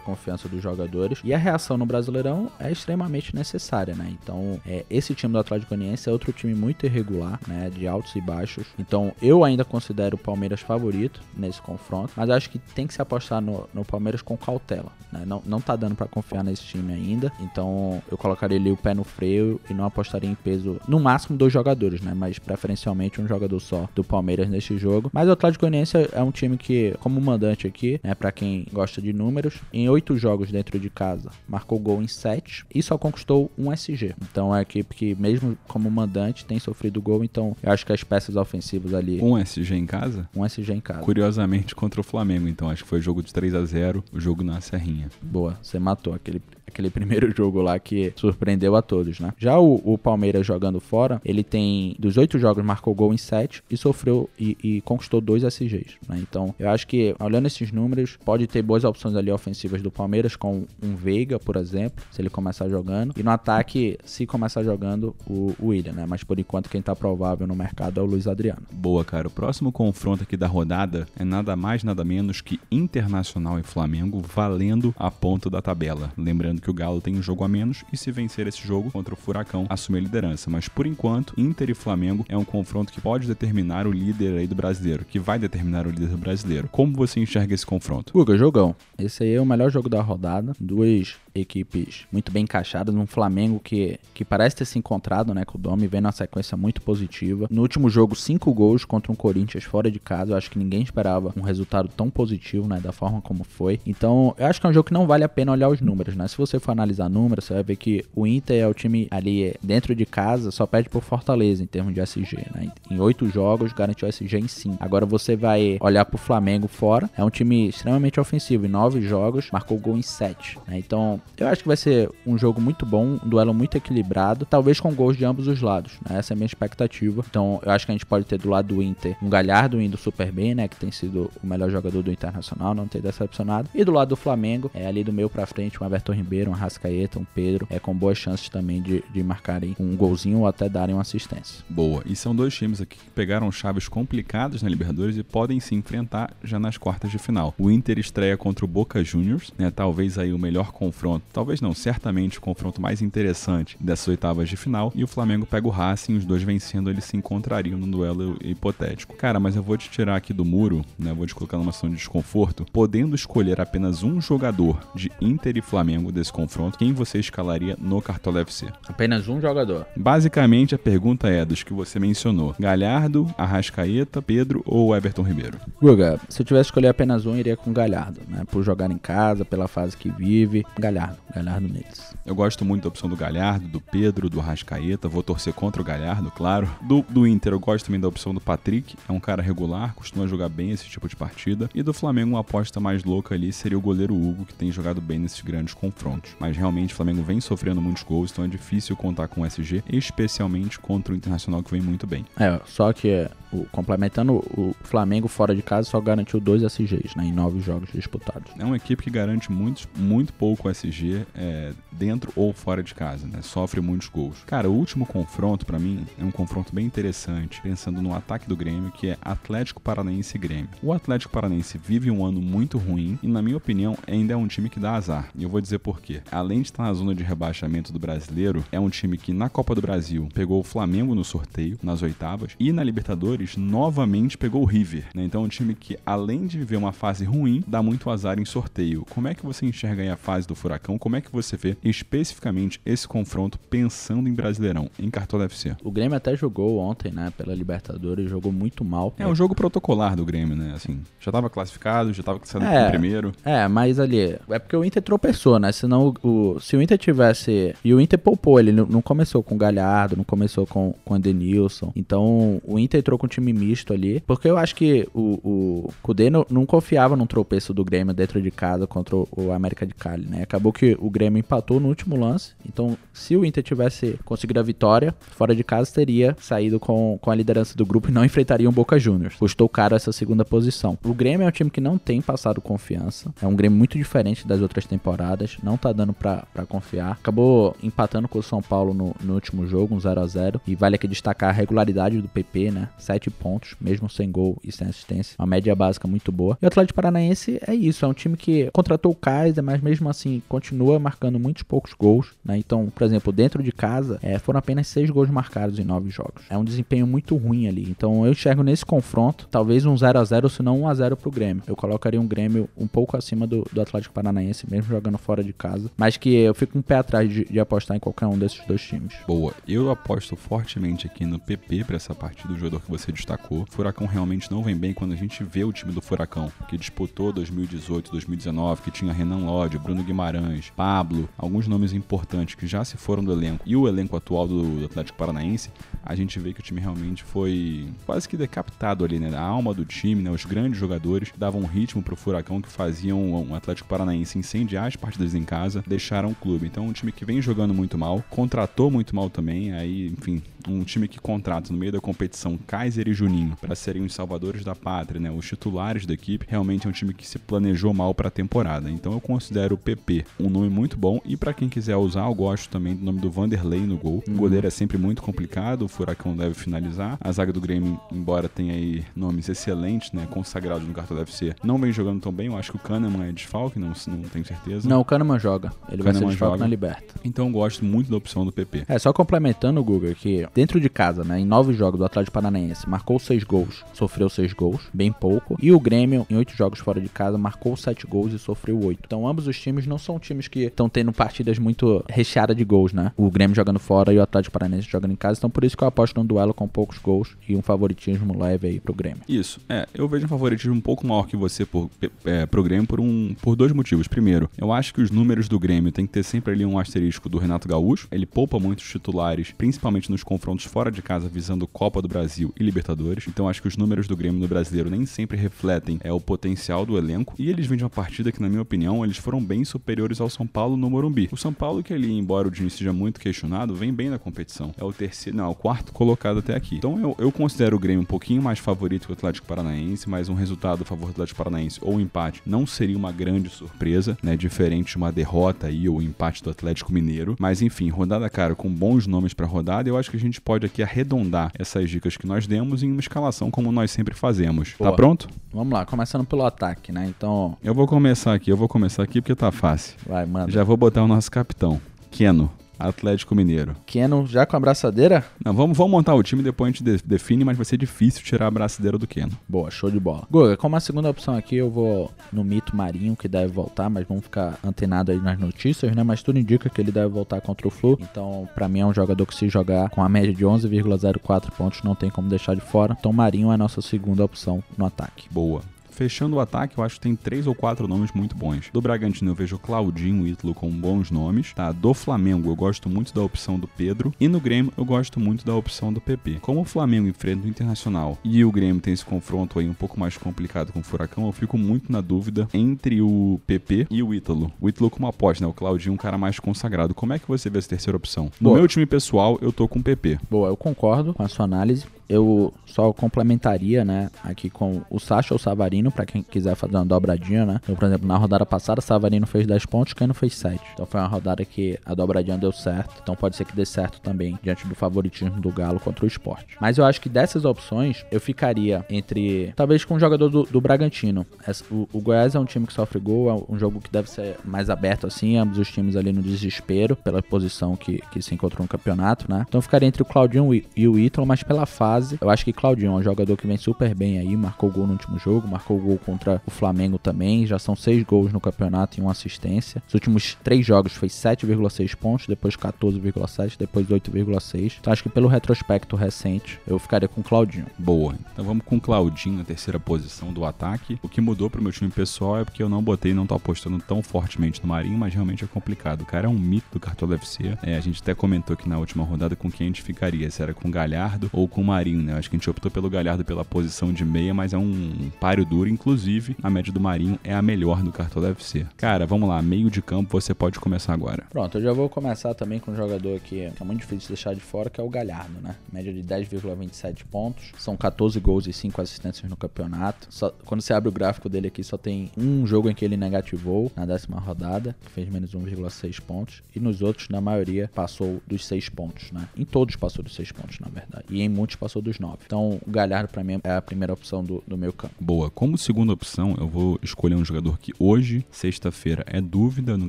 [0.00, 1.20] confiança dos jogadores.
[1.24, 3.53] E a reação no Brasileirão é extremamente necessária,
[3.94, 4.14] né?
[4.22, 8.14] Então, é, esse time do Atlético Goianiense é outro time muito irregular, né, de altos
[8.16, 8.66] e baixos.
[8.78, 13.02] Então, eu ainda considero o Palmeiras favorito nesse confronto, mas acho que tem que se
[13.02, 15.24] apostar no, no Palmeiras com cautela, né?
[15.26, 17.32] Não, não tá dando pra confiar nesse time ainda.
[17.40, 21.36] Então, eu colocaria ali o pé no freio e não apostaria em peso, no máximo
[21.36, 22.12] dois jogadores, né?
[22.14, 25.10] Mas preferencialmente um jogador só do Palmeiras neste jogo.
[25.12, 29.00] Mas o Atlético Goianiense é um time que, como mandante aqui, né, para quem gosta
[29.00, 33.43] de números, em oito jogos dentro de casa, marcou gol em sete e só conquistou
[33.58, 34.14] um SG.
[34.30, 37.24] Então é uma equipe que, mesmo como mandante, tem sofrido gol.
[37.24, 40.28] Então eu acho que as peças ofensivas ali, Um SG em casa?
[40.34, 41.00] um SG em casa.
[41.00, 44.42] Curiosamente contra o Flamengo, então acho que foi jogo de 3 a 0 o jogo
[44.44, 45.08] na Serrinha.
[45.22, 49.32] Boa, você matou aquele, aquele primeiro jogo lá que surpreendeu a todos, né?
[49.38, 53.62] Já o, o Palmeiras jogando fora, ele tem dos oito jogos marcou gol em sete
[53.70, 56.18] e sofreu e, e conquistou dois SGs, né?
[56.20, 60.36] Então eu acho que olhando esses números pode ter boas opções ali ofensivas do Palmeiras
[60.36, 65.14] com um Veiga, por exemplo, se ele começar jogando e no ataque se começar jogando
[65.26, 66.06] o, o William, né?
[66.08, 68.62] Mas por enquanto quem tá provável no mercado é o Luiz Adriano.
[68.72, 69.28] Boa, cara.
[69.28, 74.20] O próximo confronto aqui da rodada é nada mais, nada menos que Internacional e Flamengo
[74.20, 76.12] valendo a ponta da tabela.
[76.16, 79.14] Lembrando que o Galo tem um jogo a menos e se vencer esse jogo contra
[79.14, 80.50] o Furacão, assume a liderança.
[80.50, 84.46] Mas por enquanto, Inter e Flamengo é um confronto que pode determinar o líder aí
[84.46, 86.68] do brasileiro, que vai determinar o líder do brasileiro.
[86.70, 88.12] Como você enxerga esse confronto?
[88.12, 88.74] Guga, jogão.
[88.98, 90.52] Esse aí é o melhor jogo da rodada.
[90.60, 92.94] Duas equipes muito bem encaixadas.
[92.94, 96.56] Um Flamengo que, que parece ter se encontrado né, com o Domi, vem numa sequência
[96.56, 97.46] muito positiva.
[97.50, 100.32] No último jogo, cinco gols contra um Corinthians fora de casa.
[100.32, 102.80] Eu acho que ninguém esperava um resultado tão positivo, né?
[102.80, 103.80] Da forma como foi.
[103.86, 106.14] Então, eu acho que é um jogo que não vale a pena olhar os números,
[106.14, 106.28] né?
[106.28, 109.54] Se você for analisar números, você vai ver que o Inter é o time ali
[109.62, 112.72] dentro de casa, só perde por Fortaleza em termos de SG, né?
[112.90, 114.78] Em oito jogos, garantiu SG em cinco.
[114.80, 118.66] Agora você vai olhar pro Flamengo fora, é um time extremamente ofensivo.
[118.66, 120.58] Em nove jogos, marcou gol em sete.
[120.66, 120.78] né?
[120.78, 124.78] Então, eu acho que vai ser um jogo muito bom, um duelo muito equilibrado, talvez
[124.78, 126.18] com gols de ambos os lados, né?
[126.18, 127.24] Essa é a minha expectativa.
[127.28, 129.96] Então, eu acho que a gente pode ter do lado do Inter um Galhardo indo
[129.96, 130.68] super bem, né?
[130.68, 133.68] Que tem sido o melhor jogador do Internacional, não ter decepcionado.
[133.74, 136.54] E do lado do Flamengo, é ali do meio pra frente, um Everton Ribeiro um
[136.54, 140.68] Rascaeta, um Pedro, é com boas chances também de, de marcarem um golzinho ou até
[140.68, 141.64] darem uma assistência.
[141.68, 142.02] Boa.
[142.06, 146.32] E são dois times aqui que pegaram chaves complicadas na Libertadores e podem se enfrentar
[146.42, 147.54] já nas quartas de final.
[147.58, 149.70] O Inter estreia contra o Boca Juniors, né?
[149.70, 154.56] Talvez aí o melhor confronto, talvez não, certamente o confronto mais interessante dessas oitavas de
[154.56, 154.92] final.
[154.94, 159.16] E o Flamengo pega o Racing, os dois vencendo, eles se encontrariam num duelo hipotético.
[159.16, 161.12] Cara, mas eu vou te tirar aqui do muro, né?
[161.12, 165.62] Vou te colocar numa situação de desconforto, podendo escolher apenas um jogador de Inter e
[165.62, 168.68] Flamengo desse confronto, quem você escalaria no Cartola FC?
[168.86, 169.86] Apenas um jogador.
[169.96, 175.58] Basicamente, a pergunta é dos que você mencionou: Galhardo, Arrascaeta, Pedro ou Everton Ribeiro?
[175.80, 178.44] Guga, se eu tivesse escolher apenas um, iria com Galhardo, né?
[178.50, 180.64] Por jogar em casa, pela fase que vive.
[180.78, 181.03] Galhardo,
[181.34, 182.14] Galhardo neles.
[182.24, 185.08] Eu gosto muito da opção do Galhardo, do Pedro, do Arrascaeta.
[185.08, 186.70] Vou torcer contra o Galhardo, claro.
[186.82, 188.96] Do, do Inter, eu gosto também da opção do Patrick.
[189.08, 191.68] É um cara regular, costuma jogar bem esse tipo de partida.
[191.74, 195.00] E do Flamengo, uma aposta mais louca ali seria o goleiro Hugo, que tem jogado
[195.00, 196.32] bem nesses grandes confrontos.
[196.38, 199.82] Mas realmente o Flamengo vem sofrendo muitos gols, então é difícil contar com o SG,
[199.92, 202.24] especialmente contra o Internacional que vem muito bem.
[202.38, 207.24] É, só que o, complementando, o Flamengo fora de casa só garantiu dois SGs né,
[207.24, 208.50] em nove jogos disputados.
[208.58, 210.93] É uma equipe que garante muito, muito pouco SG
[211.34, 213.40] é, dentro ou fora de casa, né?
[213.42, 214.38] Sofre muitos gols.
[214.46, 218.56] Cara, o último confronto, para mim, é um confronto bem interessante, pensando no ataque do
[218.56, 220.68] Grêmio, que é Atlético Paranaense e Grêmio.
[220.82, 224.46] O Atlético Paranaense vive um ano muito ruim e, na minha opinião, ainda é um
[224.46, 225.28] time que dá azar.
[225.34, 226.22] E eu vou dizer por quê.
[226.30, 229.74] Além de estar na zona de rebaixamento do brasileiro, é um time que na Copa
[229.74, 234.66] do Brasil pegou o Flamengo no sorteio, nas oitavas, e na Libertadores novamente pegou o
[234.66, 235.06] River.
[235.14, 235.24] Né?
[235.24, 238.44] Então é um time que, além de viver uma fase ruim, dá muito azar em
[238.44, 239.06] sorteio.
[239.10, 240.83] Como é que você enxerga aí a fase do Furacão?
[240.84, 245.76] Como é que você vê especificamente esse confronto pensando em Brasileirão, em Cartola FC?
[245.82, 249.14] O Grêmio até jogou ontem, né, pela Libertadores, jogou muito mal.
[249.18, 250.72] É um jogo protocolar do Grêmio, né?
[250.74, 253.32] Assim, já tava classificado, já tava sendo é, primeiro.
[253.44, 255.72] É, mas ali, é porque o Inter tropeçou, né?
[255.72, 257.74] Senão, o, se o Inter tivesse.
[257.84, 261.16] E o Inter poupou, ele não, começou com o Galhardo, não começou com, com o
[261.16, 261.92] Edenilson.
[261.96, 264.22] Então, o Inter entrou com um time misto ali.
[264.26, 268.40] Porque eu acho que o, o Kudê não, não confiava num tropeço do Grêmio dentro
[268.40, 270.42] de casa contra o, o América de Cali, né?
[270.64, 272.52] Acabou que o Grêmio empatou no último lance.
[272.66, 277.30] Então, se o Inter tivesse conseguido a vitória, fora de casa teria saído com, com
[277.30, 279.36] a liderança do grupo e não enfrentaria o um Boca Juniors.
[279.36, 280.96] Custou caro essa segunda posição.
[281.04, 283.30] O Grêmio é um time que não tem passado confiança.
[283.42, 285.58] É um Grêmio muito diferente das outras temporadas.
[285.62, 287.12] Não tá dando pra, confiar.
[287.12, 290.74] Acabou empatando com o São Paulo no, no último jogo, um 0 a 0 E
[290.74, 292.88] vale aqui destacar a regularidade do PP, né?
[292.96, 295.36] 7 pontos, mesmo sem gol e sem assistência.
[295.38, 296.56] Uma média básica muito boa.
[296.62, 298.02] E o Atlético Paranaense é isso.
[298.06, 302.32] É um time que contratou o Kaiser, mas mesmo assim continua marcando muitos poucos gols.
[302.44, 302.56] Né?
[302.56, 306.44] Então, por exemplo, dentro de casa, é, foram apenas 6 gols marcados em 9 jogos.
[306.48, 307.84] É um desempenho muito ruim ali.
[307.90, 311.16] Então, eu enxergo nesse confronto, talvez um 0 a 0 se não 1 a 0
[311.16, 311.64] pro Grêmio.
[311.66, 315.52] Eu colocaria um Grêmio um pouco acima do, do Atlético Paranaense, mesmo jogando fora de
[315.52, 315.90] casa.
[315.96, 318.80] Mas que eu fico um pé atrás de, de apostar em qualquer um desses dois
[318.80, 319.14] times.
[319.26, 319.52] Boa.
[319.66, 323.62] Eu aposto fortemente aqui no PP para essa partida do jogador que você destacou.
[323.62, 326.78] O Furacão realmente não vem bem quando a gente vê o time do Furacão, que
[326.78, 330.43] disputou 2018, 2019, que tinha Renan Lodge, Bruno Guimarães,
[330.76, 334.84] Pablo, alguns nomes importantes que já se foram do elenco, e o elenco atual do
[334.84, 335.70] Atlético Paranaense,
[336.04, 339.34] a gente vê que o time realmente foi quase que decapitado ali, né?
[339.34, 340.30] A alma do time, né?
[340.30, 344.96] Os grandes jogadores davam um ritmo pro Furacão que faziam um Atlético Paranaense incendiar as
[344.96, 346.66] partidas em casa, deixaram o clube.
[346.66, 350.82] Então, um time que vem jogando muito mal, contratou muito mal também, aí, enfim, um
[350.82, 354.74] time que contrata no meio da competição Kaiser e Juninho para serem os salvadores da
[354.74, 358.28] pátria, né, os titulares da equipe, realmente é um time que se planejou mal para
[358.28, 358.90] a temporada.
[358.90, 362.34] Então eu considero o PP um nome muito bom e para quem quiser usar, eu
[362.34, 364.22] gosto também do nome do Vanderlei no gol.
[364.26, 367.16] O goleiro é sempre muito complicado, Furacão deve finalizar.
[367.20, 371.78] A zaga do Grêmio, embora tenha aí nomes excelentes, né, consagrados no cartão UFC, não
[371.78, 372.46] vem jogando tão bem.
[372.46, 374.88] Eu acho que o Kahneman é desfalque, não, não tenho certeza.
[374.88, 375.72] Não, o Kahneman joga.
[375.88, 376.64] Ele Kahneman vai ser desfalque joga.
[376.64, 377.14] na Liberta.
[377.24, 378.84] Então eu gosto muito da opção do PP.
[378.88, 382.34] É, só complementando o Google que dentro de casa, né, em nove jogos do Atlético
[382.34, 385.56] Paranaense, marcou seis gols, sofreu seis gols, bem pouco.
[385.60, 389.02] E o Grêmio, em oito jogos fora de casa, marcou sete gols e sofreu oito.
[389.06, 392.92] Então ambos os times não são times que estão tendo partidas muito recheadas de gols,
[392.92, 393.12] né?
[393.16, 395.38] O Grêmio jogando fora e o Atlético Paranaense jogando em casa.
[395.38, 398.68] Então por isso que eu aposto num duelo com poucos gols e um favoritismo leve
[398.68, 399.22] aí pro Grêmio.
[399.28, 399.86] Isso, é.
[399.94, 401.90] Eu vejo um favoritismo um pouco maior que você por,
[402.24, 404.08] é, pro Grêmio por, um, por dois motivos.
[404.08, 407.28] Primeiro, eu acho que os números do Grêmio tem que ter sempre ali um asterisco
[407.28, 408.08] do Renato Gaúcho.
[408.10, 412.62] Ele poupa muitos titulares, principalmente nos confrontos fora de casa visando Copa do Brasil e
[412.62, 413.26] Libertadores.
[413.28, 416.86] Então acho que os números do Grêmio no brasileiro nem sempre refletem é, o potencial
[416.86, 417.34] do elenco.
[417.38, 420.30] E eles vêm de uma partida que, na minha opinião, eles foram bem superiores ao
[420.30, 421.28] São Paulo no Morumbi.
[421.30, 424.74] O São Paulo, que ali, embora o Diniz seja muito questionado, vem bem na competição.
[424.78, 426.76] É o terceiro, não, é o quarto colocado até aqui.
[426.76, 430.28] Então eu, eu considero o Grêmio um pouquinho mais favorito que o Atlético Paranaense, mas
[430.28, 434.16] um resultado a favor do Atlético Paranaense ou um empate não seria uma grande surpresa,
[434.22, 434.36] né?
[434.36, 437.36] Diferente de uma derrota aí ou empate do Atlético Mineiro.
[437.38, 440.66] Mas enfim, rodada, cara, com bons nomes para rodada, eu acho que a gente pode
[440.66, 444.72] aqui arredondar essas dicas que nós demos em uma escalação como nós sempre fazemos.
[444.72, 444.90] Tá Boa.
[444.90, 445.28] Tá pronto?
[445.52, 447.06] Vamos lá, começando pelo ataque, né?
[447.06, 447.56] Então.
[447.62, 449.96] Eu vou começar aqui, eu vou começar aqui porque tá fácil.
[450.06, 450.50] Vai, manda.
[450.50, 452.50] Já vou botar o nosso capitão, Keno.
[452.78, 453.76] Atlético Mineiro.
[453.86, 455.24] Keno já com a braçadeira?
[455.44, 458.22] Não, vamos, vamos montar o time depois a gente de, define, mas vai ser difícil
[458.22, 459.32] tirar a braçadeira do Keno.
[459.48, 460.26] Boa, show de bola.
[460.30, 464.06] Guga, como a segunda opção aqui, eu vou no mito Marinho, que deve voltar, mas
[464.06, 466.02] vamos ficar antenado aí nas notícias, né?
[466.02, 467.98] Mas tudo indica que ele deve voltar contra o Flu.
[468.00, 471.82] Então, para mim é um jogador que se jogar com a média de 11,04 pontos,
[471.82, 472.96] não tem como deixar de fora.
[472.98, 475.28] Então, Marinho é a nossa segunda opção no ataque.
[475.30, 475.62] Boa.
[475.94, 478.68] Fechando o ataque, eu acho que tem três ou quatro nomes muito bons.
[478.72, 481.70] Do Bragantino eu vejo Claudinho e Ítalo com bons nomes, tá?
[481.70, 485.46] Do Flamengo eu gosto muito da opção do Pedro e no Grêmio eu gosto muito
[485.46, 486.38] da opção do PP.
[486.40, 489.98] Como o Flamengo enfrenta o Internacional e o Grêmio tem esse confronto aí um pouco
[489.98, 494.12] mais complicado com o Furacão, eu fico muito na dúvida entre o PP e o
[494.12, 494.52] Ítalo.
[494.60, 495.48] O Ítalo como aposta, né?
[495.48, 496.92] O Claudinho um cara mais consagrado.
[496.92, 498.32] Como é que você vê essa terceira opção?
[498.40, 498.58] No Boa.
[498.58, 500.18] meu time pessoal, eu tô com o PP.
[500.28, 505.34] Boa, eu concordo com a sua análise eu só complementaria, né, aqui com o Sacha
[505.34, 505.40] ou o
[505.84, 507.60] Savarino, para quem quiser fazer uma dobradinha, né.
[507.62, 510.60] Então, por exemplo, na rodada passada, Savarino fez 10 pontos, Cano fez 7.
[510.72, 513.00] Então foi uma rodada que a dobradinha deu certo.
[513.02, 516.56] Então pode ser que dê certo também diante do favoritismo do Galo contra o esporte.
[516.60, 519.52] Mas eu acho que dessas opções, eu ficaria entre.
[519.56, 521.26] Talvez com o jogador do, do Bragantino.
[521.70, 524.36] O, o, Goiás é um time que sofre gol, é um jogo que deve ser
[524.44, 528.62] mais aberto assim, ambos os times ali no desespero, pela posição que, que se encontrou
[528.62, 529.44] no campeonato, né.
[529.48, 532.18] Então ficaria entre o Claudinho e o Ítalo, mas pela fase.
[532.20, 534.92] Eu acho que Claudinho é um jogador que vem super bem aí, marcou gol no
[534.92, 539.00] último jogo, marcou gol contra o Flamengo também, já são seis gols no campeonato e
[539.00, 539.82] uma assistência.
[539.86, 544.76] Os últimos três jogos foi 7,6 pontos, depois 14,7, depois 8,6.
[544.80, 547.66] Então acho que pelo retrospecto recente, eu ficaria com Claudinho.
[547.78, 548.14] Boa.
[548.32, 550.98] Então vamos com Claudinho na terceira posição do ataque.
[551.02, 553.78] O que mudou pro meu time pessoal é porque eu não botei, não tô apostando
[553.78, 556.02] tão fortemente no Marinho, mas realmente é complicado.
[556.02, 557.56] O cara é um mito do Cartola FC.
[557.62, 560.42] É, a gente até comentou aqui na última rodada com quem a gente ficaria, se
[560.42, 562.14] era com Galhardo ou com Marinho Marinho, né?
[562.14, 565.44] Acho que a gente optou pelo Galhardo pela posição de meia, mas é um páreo
[565.44, 565.63] duro.
[565.68, 568.66] Inclusive, a média do Marinho é a melhor do Cartola FC.
[568.76, 571.24] Cara, vamos lá, meio de campo, você pode começar agora.
[571.30, 574.08] Pronto, eu já vou começar também com um jogador aqui que é muito difícil de
[574.08, 575.56] deixar de fora, que é o Galhardo, né?
[575.72, 580.06] Média de 10,27 pontos, são 14 gols e 5 assistências no campeonato.
[580.10, 582.96] Só, quando você abre o gráfico dele aqui, só tem um jogo em que ele
[582.96, 588.22] negativou na décima rodada, que fez menos 1,6 pontos, e nos outros, na maioria, passou
[588.26, 589.28] dos 6 pontos, né?
[589.36, 591.06] Em todos passou dos 6 pontos, na verdade.
[591.10, 592.18] E em muitos passou dos 9.
[592.26, 594.94] Então, o Galhardo, para mim, é a primeira opção do, do meu campo.
[595.00, 595.30] Boa.
[595.30, 599.88] Como segunda opção, eu vou escolher um jogador que hoje, sexta-feira, é dúvida no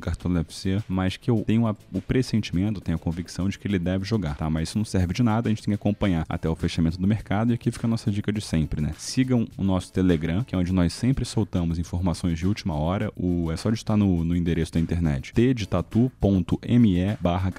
[0.00, 3.78] Cartola FC, mas que eu tenho a, o pressentimento, tenho a convicção de que ele
[3.78, 4.48] deve jogar, tá?
[4.48, 7.06] Mas isso não serve de nada, a gente tem que acompanhar até o fechamento do
[7.06, 8.92] mercado e aqui fica a nossa dica de sempre, né?
[8.98, 13.12] Sigam o nosso Telegram, que é onde nós sempre soltamos informações de última hora.
[13.16, 17.52] O, é só digitar no, no endereço da internet tdetatu.me barra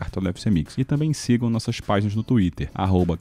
[0.51, 0.77] Mix.
[0.77, 3.17] E também sigam nossas páginas no Twitter, arroba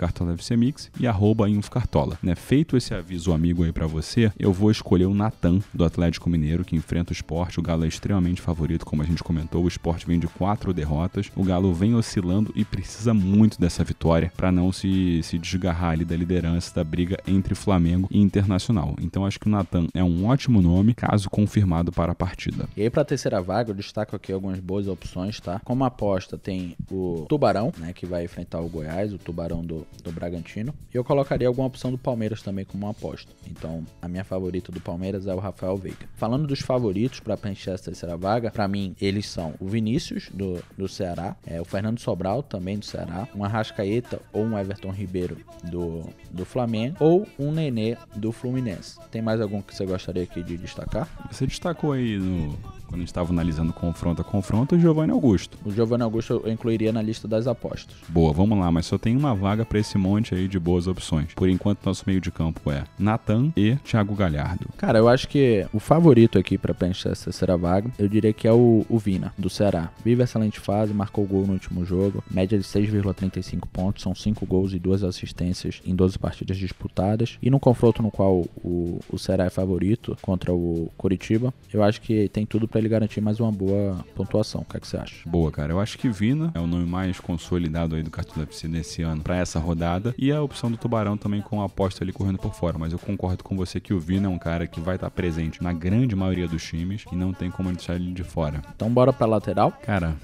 [0.57, 2.19] Mix e arroba Infcartola.
[2.23, 2.35] Né?
[2.35, 6.65] Feito esse aviso amigo aí para você, eu vou escolher o Natan do Atlético Mineiro,
[6.65, 7.59] que enfrenta o esporte.
[7.59, 9.65] O Galo é extremamente favorito, como a gente comentou.
[9.65, 11.31] O esporte vem de quatro derrotas.
[11.35, 16.05] O Galo vem oscilando e precisa muito dessa vitória para não se, se desgarrar ali
[16.05, 18.95] da liderança da briga entre Flamengo e Internacional.
[19.01, 22.69] Então acho que o Natan é um ótimo nome, caso confirmado para a partida.
[22.77, 25.61] E aí, para a terceira vaga, eu destaco aqui algumas boas opções, tá?
[25.65, 30.13] Como aposta, tem o Tubarão, né, que vai enfrentar o Goiás, o Tubarão do, do
[30.13, 30.75] Bragantino.
[30.93, 33.33] E eu colocaria alguma opção do Palmeiras também como aposta.
[33.51, 36.07] Então, a minha favorita do Palmeiras é o Rafael Veiga.
[36.15, 40.63] Falando dos favoritos para preencher essa terceira vaga, para mim, eles são o Vinícius, do,
[40.77, 45.37] do Ceará, é, o Fernando Sobral, também do Ceará, um Arrascaeta ou um Everton Ribeiro
[45.65, 48.99] do, do Flamengo, ou um Nenê do Fluminense.
[49.11, 51.09] Tem mais algum que você gostaria aqui de destacar?
[51.31, 55.59] Você destacou aí no, quando a gente estava analisando confronto a confronto, o Giovanni Augusto.
[55.65, 57.97] O Giovanni Augusto eu incluiria na lista das apostas.
[58.09, 61.35] Boa, vamos lá, mas só tem uma vaga para esse monte aí de boas opções.
[61.35, 64.69] Por enquanto, nosso meio de campo é Natan e Thiago Galhardo.
[64.77, 68.47] Cara, eu acho que o favorito aqui para preencher essa terceira vaga, eu diria que
[68.47, 69.91] é o, o Vina, do Ceará.
[70.05, 74.73] Vive excelente fase, marcou gol no último jogo, média de 6,35 pontos, são 5 gols
[74.73, 77.39] e 2 assistências em 12 partidas disputadas.
[77.43, 82.01] E no confronto no qual o, o Ceará é favorito contra o Coritiba, eu acho
[82.01, 84.63] que tem tudo para ele garantir mais uma boa pontuação.
[84.63, 85.29] O que, é que você acha?
[85.29, 85.73] Boa, cara.
[85.73, 89.23] Eu acho que Vina é o nome mais consolidado aí do Cartola FC nesse ano
[89.23, 90.15] para essa rodada.
[90.19, 92.79] E a opção do Tubarão também com a aposta ali correndo por fora.
[92.79, 95.63] Mas eu concordo com você que o Vina é um cara que vai estar presente
[95.63, 98.63] na grande maioria dos times e não tem como deixar ele de fora.
[98.75, 99.73] Então bora pra lateral?
[99.83, 100.17] Cara,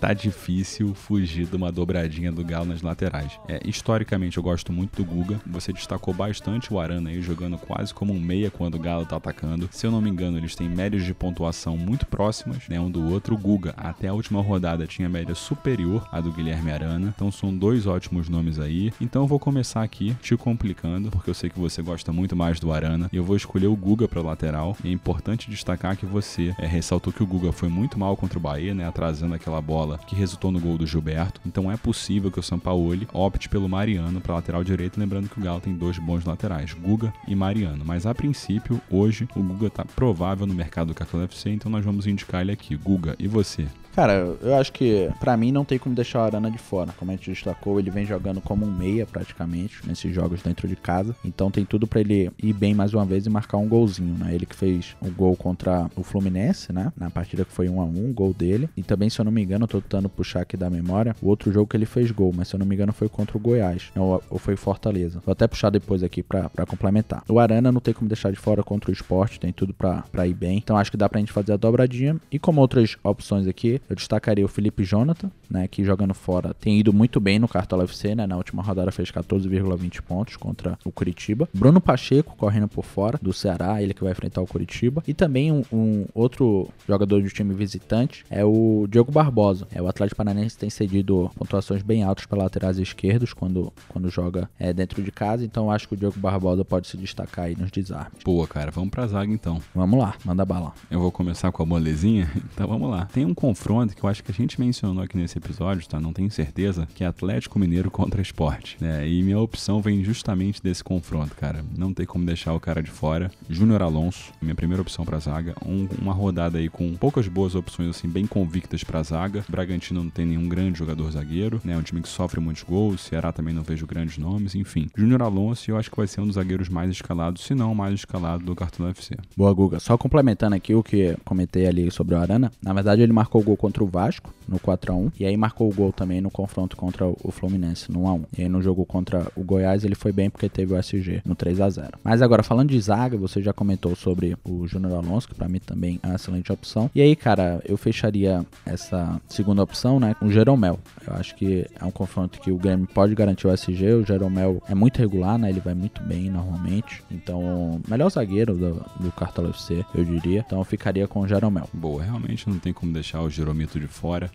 [0.00, 3.38] tá difícil fugir de uma dobradinha do Galo nas laterais.
[3.46, 5.38] É, historicamente eu gosto muito do Guga.
[5.46, 9.16] Você destacou bastante o Arana aí jogando quase como um meia quando o Galo tá
[9.16, 9.68] atacando.
[9.70, 13.12] Se eu não me engano, eles têm médias de pontuação muito próximas, né, um do
[13.12, 13.34] outro.
[13.34, 17.12] O Guga até a última rodada tinha média superior à do Guilherme Arana.
[17.14, 18.92] Então são dois ótimos nomes aí.
[19.00, 22.58] Então eu vou começar aqui te complicando, porque eu sei que você gosta muito mais
[22.58, 24.74] do Arana e eu vou escolher o Guga para lateral.
[24.82, 28.38] E é importante destacar que você é, ressaltou que o Guga foi muito mal contra
[28.38, 31.40] o Bahia, né, atrasando aquela bola que resultou no gol do Gilberto.
[31.46, 35.42] Então é possível que o Sampaoli opte pelo Mariano para lateral direito, lembrando que o
[35.42, 37.84] Galo tem dois bons laterais, Guga e Mariano.
[37.84, 41.84] Mas a princípio, hoje o Guga está provável no mercado do Cartola FC, então nós
[41.84, 42.76] vamos indicar ele aqui.
[42.76, 43.66] Guga, e você?
[43.94, 46.92] Cara, eu acho que para mim não tem como deixar o Arana de fora.
[46.96, 50.76] Como a gente destacou, ele vem jogando como um meia praticamente nesses jogos dentro de
[50.76, 51.14] casa.
[51.24, 54.34] Então tem tudo para ele ir bem mais uma vez e marcar um golzinho, né?
[54.34, 56.92] Ele que fez o um gol contra o Fluminense, né?
[56.96, 58.70] Na partida que foi 1 a 1, gol dele.
[58.76, 61.28] E também, se eu não me engano, eu tô tentando puxar aqui da memória, o
[61.28, 63.40] outro jogo que ele fez gol, mas se eu não me engano foi contra o
[63.40, 65.20] Goiás, ou, ou foi Fortaleza.
[65.24, 67.22] Vou até puxar depois aqui para complementar.
[67.28, 70.34] O Arana não tem como deixar de fora contra o esporte, tem tudo para ir
[70.34, 70.58] bem.
[70.58, 72.16] Então acho que dá pra gente fazer a dobradinha.
[72.30, 76.78] E como outras opções aqui, eu destacaria o Felipe Jonathan, né, que jogando fora tem
[76.78, 80.92] ido muito bem no Cartola FC, né, na última rodada fez 14,20 pontos contra o
[80.92, 81.48] Curitiba.
[81.54, 85.02] Bruno Pacheco correndo por fora do Ceará, ele que vai enfrentar o Curitiba.
[85.06, 89.66] E também um, um outro jogador de time visitante é o Diogo Barbosa.
[89.72, 94.50] É o Atlético Paranaense tem cedido pontuações bem altas para laterais esquerdos quando, quando joga
[94.58, 97.70] é, dentro de casa, então acho que o Diogo Barbosa pode se destacar aí nos
[97.70, 98.22] desarmes.
[98.24, 99.60] Boa, cara, vamos pra zaga então.
[99.74, 100.72] Vamos lá, manda bala.
[100.90, 103.06] Eu vou começar com a molezinha, então vamos lá.
[103.06, 106.00] Tem um confronto que eu acho que a gente mencionou aqui nesse episódio, tá?
[106.00, 109.06] Não tenho certeza, que é Atlético Mineiro contra Esporte, né?
[109.08, 111.64] E minha opção vem justamente desse confronto, cara.
[111.76, 113.30] Não tem como deixar o cara de fora.
[113.48, 115.54] Júnior Alonso, minha primeira opção pra zaga.
[115.64, 119.44] Um, uma rodada aí com poucas boas opções, assim, bem convictas pra zaga.
[119.60, 121.74] Bragantino não tem nenhum grande jogador zagueiro, né?
[121.74, 123.02] É um time que sofre muitos gols.
[123.02, 124.88] Ceará também não vejo grandes nomes, enfim.
[124.96, 127.94] Júnior Alonso, eu acho que vai ser um dos zagueiros mais escalados, se não mais
[127.94, 129.16] escalado do cartão UFC.
[129.36, 129.78] Boa, Guga.
[129.78, 133.44] Só complementando aqui o que comentei ali sobre o Arana, na verdade ele marcou o
[133.44, 136.30] gol contra o Vasco no 4 a 1 e aí marcou o gol também no
[136.30, 138.24] confronto contra o Fluminense no 1 a 1.
[138.38, 141.34] E aí no jogo contra o Goiás ele foi bem porque teve o SG no
[141.34, 141.98] 3 a 0.
[142.02, 145.60] Mas agora falando de zaga, você já comentou sobre o Júnior Alonso, que para mim
[145.60, 146.90] também é uma excelente opção.
[146.94, 150.78] E aí, cara, eu fecharia essa segunda opção, né, com o Jeromel.
[151.06, 153.92] Eu acho que é um confronto que o Grêmio pode garantir o SG.
[153.94, 155.50] O Jeromel é muito regular, né?
[155.50, 157.02] Ele vai muito bem normalmente.
[157.10, 160.44] Então, melhor zagueiro do, do Cartola FC, eu diria.
[160.46, 161.68] Então, eu ficaria com o Jeromel.
[161.72, 164.30] Boa, realmente não tem como deixar o Jeromito de fora.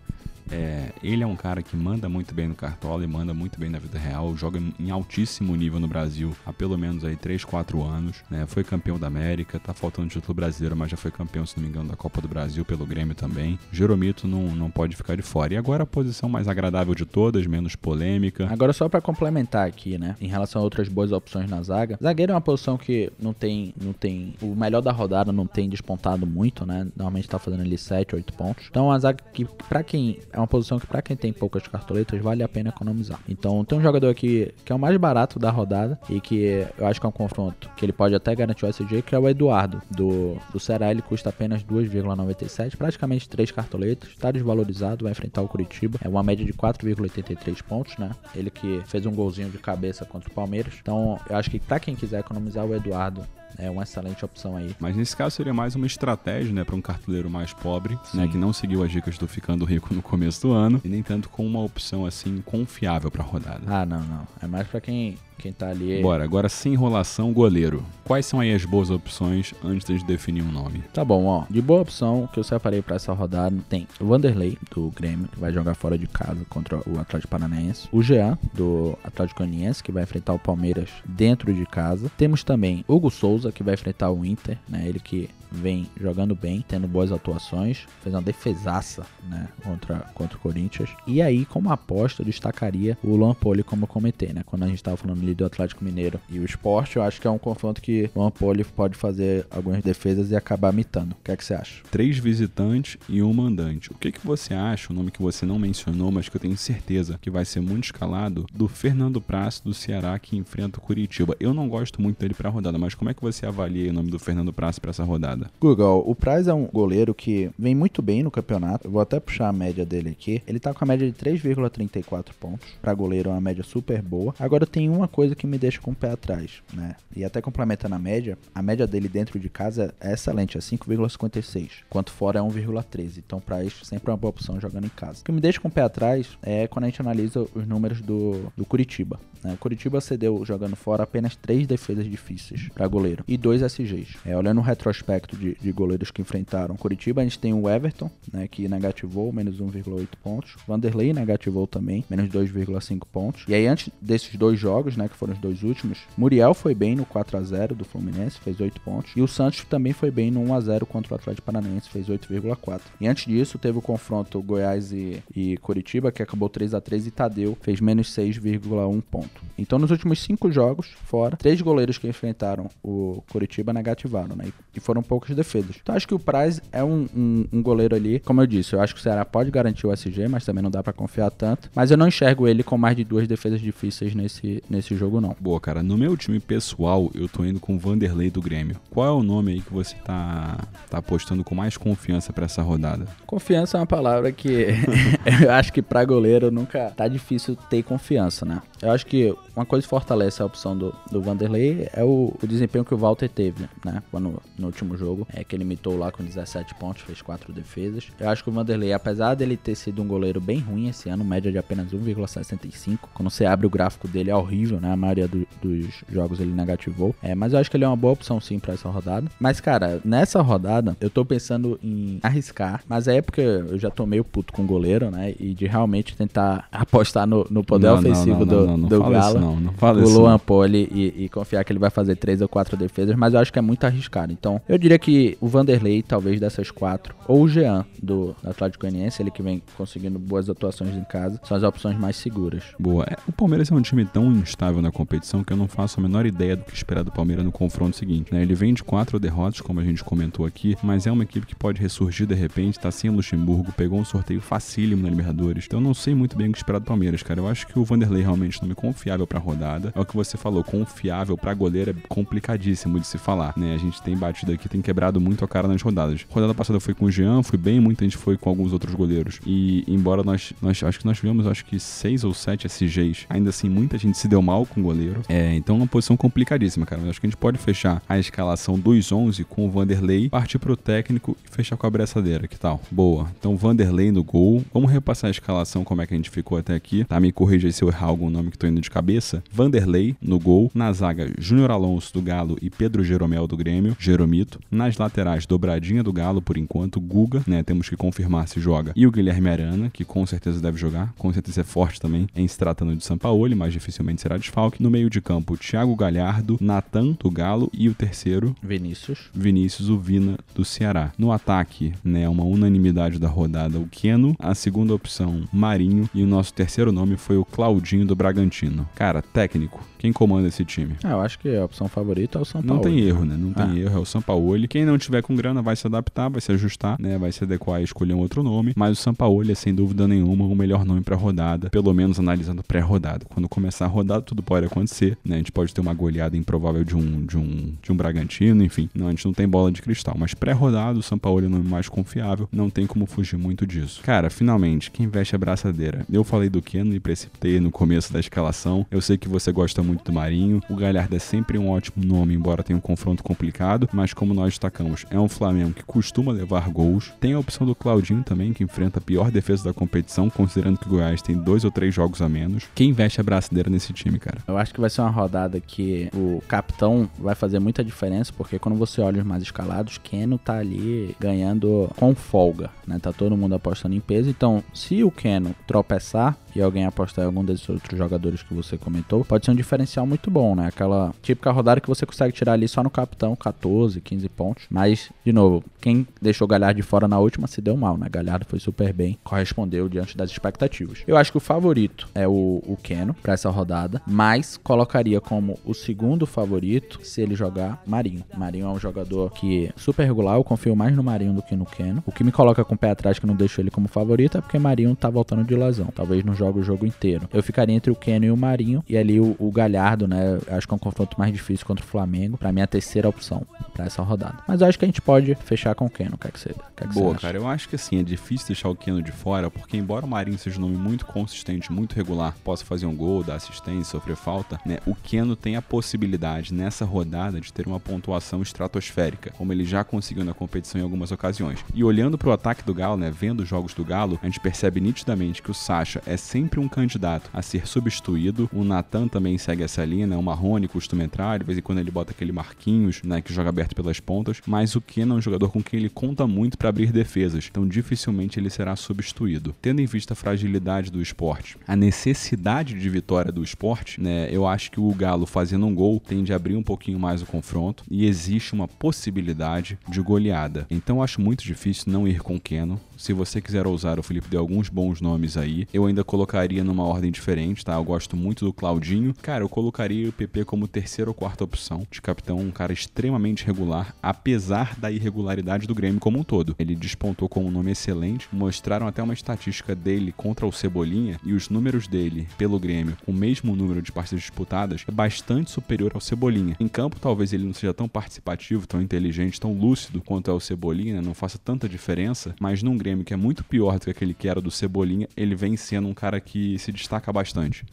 [0.51, 3.69] É, ele é um cara que manda muito bem no Cartola e manda muito bem
[3.69, 7.83] na vida real, joga em altíssimo nível no Brasil há pelo menos aí 3, 4
[7.83, 8.45] anos, né?
[8.47, 11.69] Foi campeão da América, tá faltando título brasileiro, mas já foi campeão, se não me
[11.69, 13.59] engano, da Copa do Brasil pelo Grêmio também.
[13.71, 15.53] Jeromito não, não pode ficar de fora.
[15.53, 18.47] E agora a posição mais agradável de todas, menos polêmica.
[18.51, 21.97] Agora só para complementar aqui, né, em relação a outras boas opções na zaga.
[22.01, 25.69] Zagueiro é uma posição que não tem, não tem o melhor da rodada não tem
[25.69, 26.87] despontado muito, né?
[26.95, 28.67] Normalmente tá fazendo ali 7, 8 pontos.
[28.69, 32.21] Então a zaga que para quem é uma posição que para quem tem poucas cartoletas
[32.21, 33.19] vale a pena economizar.
[33.27, 36.85] Então tem um jogador aqui que é o mais barato da rodada e que eu
[36.85, 39.29] acho que é um confronto que ele pode até garantir o SG, que é o
[39.29, 40.91] Eduardo do, do Ceará.
[40.91, 45.97] Ele custa apenas 2,97, praticamente 3 cartoletas, está desvalorizado, vai enfrentar o Curitiba.
[46.03, 48.11] É uma média de 4,83 pontos, né?
[48.35, 50.73] Ele que fez um golzinho de cabeça contra o Palmeiras.
[50.81, 53.21] Então eu acho que para quem quiser economizar o Eduardo
[53.57, 54.75] é uma excelente opção aí.
[54.79, 58.17] Mas nesse caso seria mais uma estratégia, né, para um cartoleiro mais pobre, Sim.
[58.17, 61.03] né, que não seguiu as dicas do ficando rico no começo do ano e nem
[61.03, 63.61] tanto com uma opção assim confiável para rodada.
[63.67, 64.27] Ah, não, não.
[64.41, 66.01] É mais para quem quem tá ali.
[66.01, 67.83] Bora, agora sem enrolação, goleiro.
[68.03, 70.83] Quais são aí as boas opções antes de definir um nome?
[70.93, 71.45] Tá bom, ó.
[71.49, 75.39] De boa opção que eu separei para essa rodada tem o Vanderlei, do Grêmio, que
[75.39, 77.87] vai jogar fora de casa contra o Atlético Paranaense.
[77.91, 82.11] O Jean, do Atlético Goianiense, que vai enfrentar o Palmeiras dentro de casa.
[82.17, 84.83] Temos também Hugo Souza, que vai enfrentar o Inter, né?
[84.87, 90.41] Ele que vem jogando bem, tendo boas atuações, fez uma defesaça, né, contra, contra o
[90.41, 90.89] Corinthians.
[91.07, 94.67] E aí, como aposta, eu destacaria o Luan Poli, como eu comentei, né, quando a
[94.67, 97.37] gente estava falando ali do Atlético Mineiro e o Esporte, eu acho que é um
[97.37, 101.15] confronto que o Luan Poli pode fazer algumas defesas e acabar mitando.
[101.19, 101.83] O que é que você acha?
[101.89, 103.91] Três visitantes e um mandante.
[103.91, 106.57] O que que você acha, o nome que você não mencionou, mas que eu tenho
[106.57, 111.35] certeza que vai ser muito escalado, do Fernando Praça do Ceará que enfrenta o Curitiba.
[111.39, 113.93] Eu não gosto muito dele para a rodada, mas como é que você avalia o
[113.93, 115.44] nome do Fernando Praça para essa rodada?
[115.59, 118.87] Google, o Praz é um goleiro que vem muito bem no campeonato.
[118.87, 120.41] Eu vou até puxar a média dele aqui.
[120.47, 122.67] Ele tá com a média de 3,34 pontos.
[122.81, 124.33] Para goleiro é uma média super boa.
[124.39, 126.95] Agora tem uma coisa que me deixa com o pé atrás, né?
[127.15, 131.69] E até complementando a média, a média dele dentro de casa é excelente, é 5,56.
[131.89, 133.23] Quanto fora é 1,13.
[133.25, 135.21] Então, Praz sempre é uma boa opção jogando em casa.
[135.21, 138.01] O que me deixa com o pé atrás é quando a gente analisa os números
[138.01, 139.19] do, do Curitiba.
[139.43, 139.53] Né?
[139.53, 144.17] O Curitiba cedeu jogando fora apenas três defesas difíceis para goleiro e dois SGs.
[144.25, 148.09] É, olhando o retrospecto de, de, goleiros que enfrentaram Curitiba, a gente tem o Everton,
[148.31, 150.55] né, que negativou menos 1,8 pontos.
[150.67, 153.45] Vanderlei negativou também, menos 2,5 pontos.
[153.47, 156.95] E aí, antes desses dois jogos, né, que foram os dois últimos, Muriel foi bem
[156.95, 159.11] no 4 a 0 do Fluminense, fez 8 pontos.
[159.15, 162.07] E o Santos também foi bem no 1 a 0 contra o Atlético Paranaense, fez
[162.07, 162.81] 8,4.
[162.99, 167.07] E antes disso, teve o confronto Goiás e, e Curitiba, que acabou 3 a 3
[167.07, 169.41] e Tadeu fez menos 6,1 ponto.
[169.57, 174.51] Então, nos últimos cinco jogos, fora, três goleiros que enfrentaram o Curitiba negativaram, né?
[174.75, 175.77] E foram poucas defesas.
[175.81, 178.81] Então, acho que o Praz é um, um, um, goleiro ali, como eu disse, eu
[178.81, 181.69] acho que o Ceará pode garantir o SG, mas também não dá para confiar tanto.
[181.73, 185.33] Mas eu não enxergo ele com mais de duas defesas difíceis nesse, nesse jogo, não.
[185.39, 185.81] Boa, cara.
[185.81, 188.75] No meu time pessoal, eu tô indo com o Vanderlei do Grêmio.
[188.89, 190.57] Qual é o nome aí que você tá,
[190.89, 193.07] tá apostando com mais confiança para essa rodada?
[193.25, 194.67] Confiança é uma palavra que
[195.41, 198.61] eu acho que para goleiro nunca tá difícil ter confiança, né?
[198.81, 202.47] Eu acho que uma coisa que fortalece a opção do, do Vanderlei é o, o
[202.47, 204.03] desempenho que o Walter teve, né?
[204.11, 208.07] Quando, no último jogo, é que ele imitou lá com 17 pontos, fez 4 defesas.
[208.19, 211.23] Eu acho que o Vanderlei, apesar dele ter sido um goleiro bem ruim esse ano,
[211.23, 214.91] média de apenas 1,65, quando você abre o gráfico dele é horrível, né?
[214.91, 217.15] A maioria do, dos jogos ele negativou.
[217.21, 219.27] É, mas eu acho que ele é uma boa opção sim para essa rodada.
[219.39, 224.05] Mas, cara, nessa rodada, eu tô pensando em arriscar, mas é porque eu já tô
[224.05, 225.33] meio puto com o goleiro, né?
[225.39, 229.39] E de realmente tentar apostar no, no poder não, ofensivo não, não, do, do Galo.
[229.39, 232.47] não, não fala o Luan Poli e, e, confiar que ele vai fazer três ou
[232.47, 234.31] quatro defesas, mas eu acho que é muito arriscado.
[234.31, 239.21] Então, eu diria que o Vanderlei, talvez dessas quatro, ou o Jean do Atlético Goianiense,
[239.21, 242.63] ele que vem conseguindo boas atuações em casa, são as opções mais seguras.
[242.79, 243.05] Boa.
[243.09, 246.03] É, o Palmeiras é um time tão instável na competição que eu não faço a
[246.03, 248.33] menor ideia do que esperar do Palmeiras no confronto seguinte.
[248.33, 248.41] Né?
[248.41, 251.55] Ele vem de quatro derrotas, como a gente comentou aqui, mas é uma equipe que
[251.55, 255.65] pode ressurgir de repente, tá sem Luxemburgo, pegou um sorteio facílimo na Libertadores.
[255.67, 257.39] Então não sei muito bem o que esperar do Palmeiras, cara.
[257.39, 259.91] Eu acho que o Vanderlei realmente não me confiável para rodada.
[259.95, 263.73] É o que você falou, confiável para goleiro é complicadíssimo de se falar, né?
[263.73, 266.25] A gente tem batido aqui, tem quebrado muito a cara nas rodadas.
[266.29, 269.39] Rodada passada foi com o Jean, foi bem, muita gente foi com alguns outros goleiros.
[269.45, 273.49] E embora nós, nós acho que nós tivemos acho que seis ou sete SGs, ainda
[273.49, 275.21] assim muita gente se deu mal com o goleiro.
[275.27, 277.01] É, então é uma posição complicadíssima, cara.
[277.01, 280.59] Eu acho que a gente pode fechar a escalação dos 11 com o Vanderlei, partir
[280.59, 282.79] pro técnico e fechar com a abraçadeira, que tal?
[282.91, 283.31] Boa.
[283.39, 284.63] Então Vanderlei no gol.
[284.71, 287.19] Vamos repassar a escalação como é que a gente ficou até aqui, tá?
[287.19, 289.43] Me corrija aí se eu errar algum nome que tô indo de cabeça.
[289.51, 294.59] Vanderlei no gol, na zaga Júnior Alonso do Galo e Pedro Jeromel do Grêmio, Jeromito.
[294.75, 297.63] Nas laterais, dobradinha do Galo por enquanto, Guga, né?
[297.63, 298.91] Temos que confirmar se joga.
[298.93, 302.45] E o Guilherme Arana, que com certeza deve jogar, com certeza é forte também em
[302.45, 304.83] se tratando de Sampaoli, mas dificilmente será desfalque.
[304.83, 309.29] No meio de campo, Thiago Galhardo, Natan do Galo e o terceiro, Vinícius.
[309.33, 311.13] Vinícius, o Vina do Ceará.
[311.17, 316.27] No ataque, né, uma unanimidade da rodada, o Keno, a segunda opção, Marinho e o
[316.27, 318.85] nosso terceiro nome foi o Claudinho do Bragantino.
[318.93, 320.95] Cara, técnico, quem comanda esse time?
[321.01, 322.83] Ah, eu acho que a opção favorita é o São Paulo.
[322.83, 323.37] Não tem erro, né?
[323.37, 323.79] Não tem ah.
[323.79, 324.35] erro, é o São Paulo.
[324.67, 327.17] Quem não tiver com grana vai se adaptar, vai se ajustar, né?
[327.17, 328.73] Vai se adequar e escolher um outro nome.
[328.75, 332.19] Mas o São Paulo é sem dúvida nenhuma o melhor nome para rodada, pelo menos
[332.19, 333.25] analisando pré-rodada.
[333.29, 335.35] Quando começar a rodada, tudo pode acontecer, né?
[335.35, 338.89] A gente pode ter uma goleada improvável de um de um de um Bragantino, enfim.
[338.93, 341.49] Não, a gente não tem bola de cristal, mas pré-rodada o São Paulo é o
[341.49, 344.01] nome mais confiável, não tem como fugir muito disso.
[344.03, 346.05] Cara, finalmente, quem veste a braçadeira?
[346.11, 348.85] Eu falei do Keno e precipitei no começo da escalação.
[348.89, 350.61] Eu sei que você gosta muito do Marinho.
[350.69, 354.54] O Galhardo é sempre um ótimo nome, embora tenha um confronto complicado, mas como nós
[354.55, 357.13] destacamos, é um Flamengo que costuma levar gols.
[357.19, 360.87] Tem a opção do Claudinho também, que enfrenta a pior defesa da competição, considerando que
[360.87, 362.65] o Goiás tem dois ou três jogos a menos.
[362.73, 364.39] Quem veste a braçadeira nesse time, cara?
[364.47, 368.57] Eu acho que vai ser uma rodada que o capitão vai fazer muita diferença, porque
[368.57, 372.99] quando você olha os mais escalados, Keno tá ali ganhando com folga, né?
[372.99, 374.29] Tá todo mundo apostando em peso.
[374.29, 378.77] Então, se o Keno tropeçar, e alguém apostar em algum desses outros jogadores que você
[378.77, 380.67] comentou, pode ser um diferencial muito bom, né?
[380.67, 384.44] Aquela típica rodada que você consegue tirar ali só no capitão, 14, 15 pontos.
[384.69, 388.07] Mas, de novo, quem deixou Galhardo de fora na última se deu mal, né?
[388.09, 391.03] Galhardo foi super bem, correspondeu diante das expectativas.
[391.07, 395.57] Eu acho que o favorito é o, o Keno para essa rodada, mas colocaria como
[395.65, 398.23] o segundo favorito se ele jogar Marinho.
[398.35, 401.55] Marinho é um jogador que é super regular, eu confio mais no Marinho do que
[401.55, 402.03] no Keno.
[402.05, 404.41] O que me coloca com o pé atrás que não deixo ele como favorito é
[404.41, 405.87] porque Marinho tá voltando de lesão.
[405.93, 407.29] Talvez não joga o jogo inteiro.
[407.33, 408.83] Eu ficaria entre o Keno e o Marinho.
[408.87, 410.39] E ali o, o Galhardo, né?
[410.49, 412.37] Acho que é um confronto mais difícil contra o Flamengo.
[412.37, 414.24] Para mim, é a terceira opção para essa rodada.
[414.25, 414.43] Rodada.
[414.47, 416.55] Mas eu acho que a gente pode fechar com o Keno, quer que seja.
[416.75, 419.11] Quer que Boa, você cara, eu acho que assim, é difícil deixar o Keno de
[419.11, 422.95] fora, porque embora o Marinho seja um nome muito consistente, muito regular, possa fazer um
[422.95, 424.77] gol, dar assistência, sofrer falta, né?
[424.85, 429.83] O Keno tem a possibilidade nessa rodada de ter uma pontuação estratosférica, como ele já
[429.83, 431.59] conseguiu na competição em algumas ocasiões.
[431.73, 434.39] E olhando para o ataque do Galo, né, vendo os jogos do Galo, a gente
[434.39, 438.49] percebe nitidamente que o Sacha é sempre um candidato a ser substituído.
[438.53, 440.15] O Natan também segue essa linha, né?
[440.15, 443.49] O Marrone costuma entrar, de vez em quando ele bota aquele Marquinhos, né, que joga
[443.49, 444.14] aberto pelas pontas,
[444.45, 447.67] mas o Keno é um jogador com quem ele conta muito para abrir defesas, então
[447.67, 449.55] dificilmente ele será substituído.
[449.61, 454.47] Tendo em vista a fragilidade do esporte, a necessidade de vitória do esporte, né, eu
[454.47, 457.83] acho que o Galo fazendo um gol tende a abrir um pouquinho mais o confronto
[457.89, 460.65] e existe uma possibilidade de goleada.
[460.69, 462.79] Então eu acho muito difícil não ir com o Keno.
[462.97, 465.67] Se você quiser ousar, o Felipe deu alguns bons nomes aí.
[465.73, 467.73] Eu ainda colocaria numa ordem diferente, tá?
[467.73, 469.13] Eu gosto muito do Claudinho.
[469.21, 473.45] Cara, eu colocaria o PP como terceira ou quarta opção de capitão, um cara extremamente
[473.45, 476.55] regular, apesar da irregularidade do Grêmio como um todo.
[476.57, 481.33] Ele despontou com um nome excelente, mostraram até uma estatística dele contra o Cebolinha e
[481.33, 485.91] os números dele pelo Grêmio, com o mesmo número de partidas disputadas, é bastante superior
[485.93, 486.55] ao Cebolinha.
[486.59, 490.39] Em campo, talvez ele não seja tão participativo, tão inteligente, tão lúcido quanto é o
[490.39, 494.13] Cebolinha, não faça tanta diferença, mas num Grêmio que é muito pior do que aquele
[494.13, 497.65] que era do Cebolinha, ele vem sendo um cara que se destaca bastante.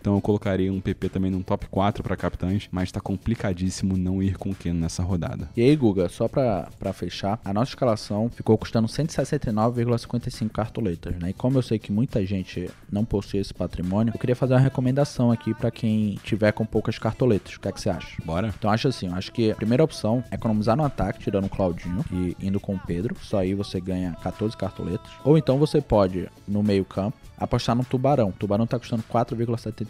[0.00, 4.22] Então eu colocaria um PP também num top 4 para capitães, mas tá complicadíssimo não
[4.22, 5.48] ir com o Keno nessa rodada.
[5.56, 11.30] E aí, Guga, só pra, pra fechar, a nossa escalação ficou custando 169,55 cartoletas, né?
[11.30, 14.60] E como eu sei que muita gente não possui esse patrimônio, eu queria fazer uma
[14.60, 17.54] recomendação aqui para quem tiver com poucas cartoletas.
[17.54, 18.16] O que é que você acha?
[18.24, 18.52] Bora?
[18.58, 22.04] Então acho assim, acho que a primeira opção é economizar no ataque, tirando o Claudinho
[22.10, 23.14] e indo com o Pedro.
[23.20, 25.10] Só aí você ganha 14 cartoletas.
[25.24, 28.28] Ou então você pode, no meio campo, apostar no Tubarão.
[28.28, 29.02] O Tubarão tá custando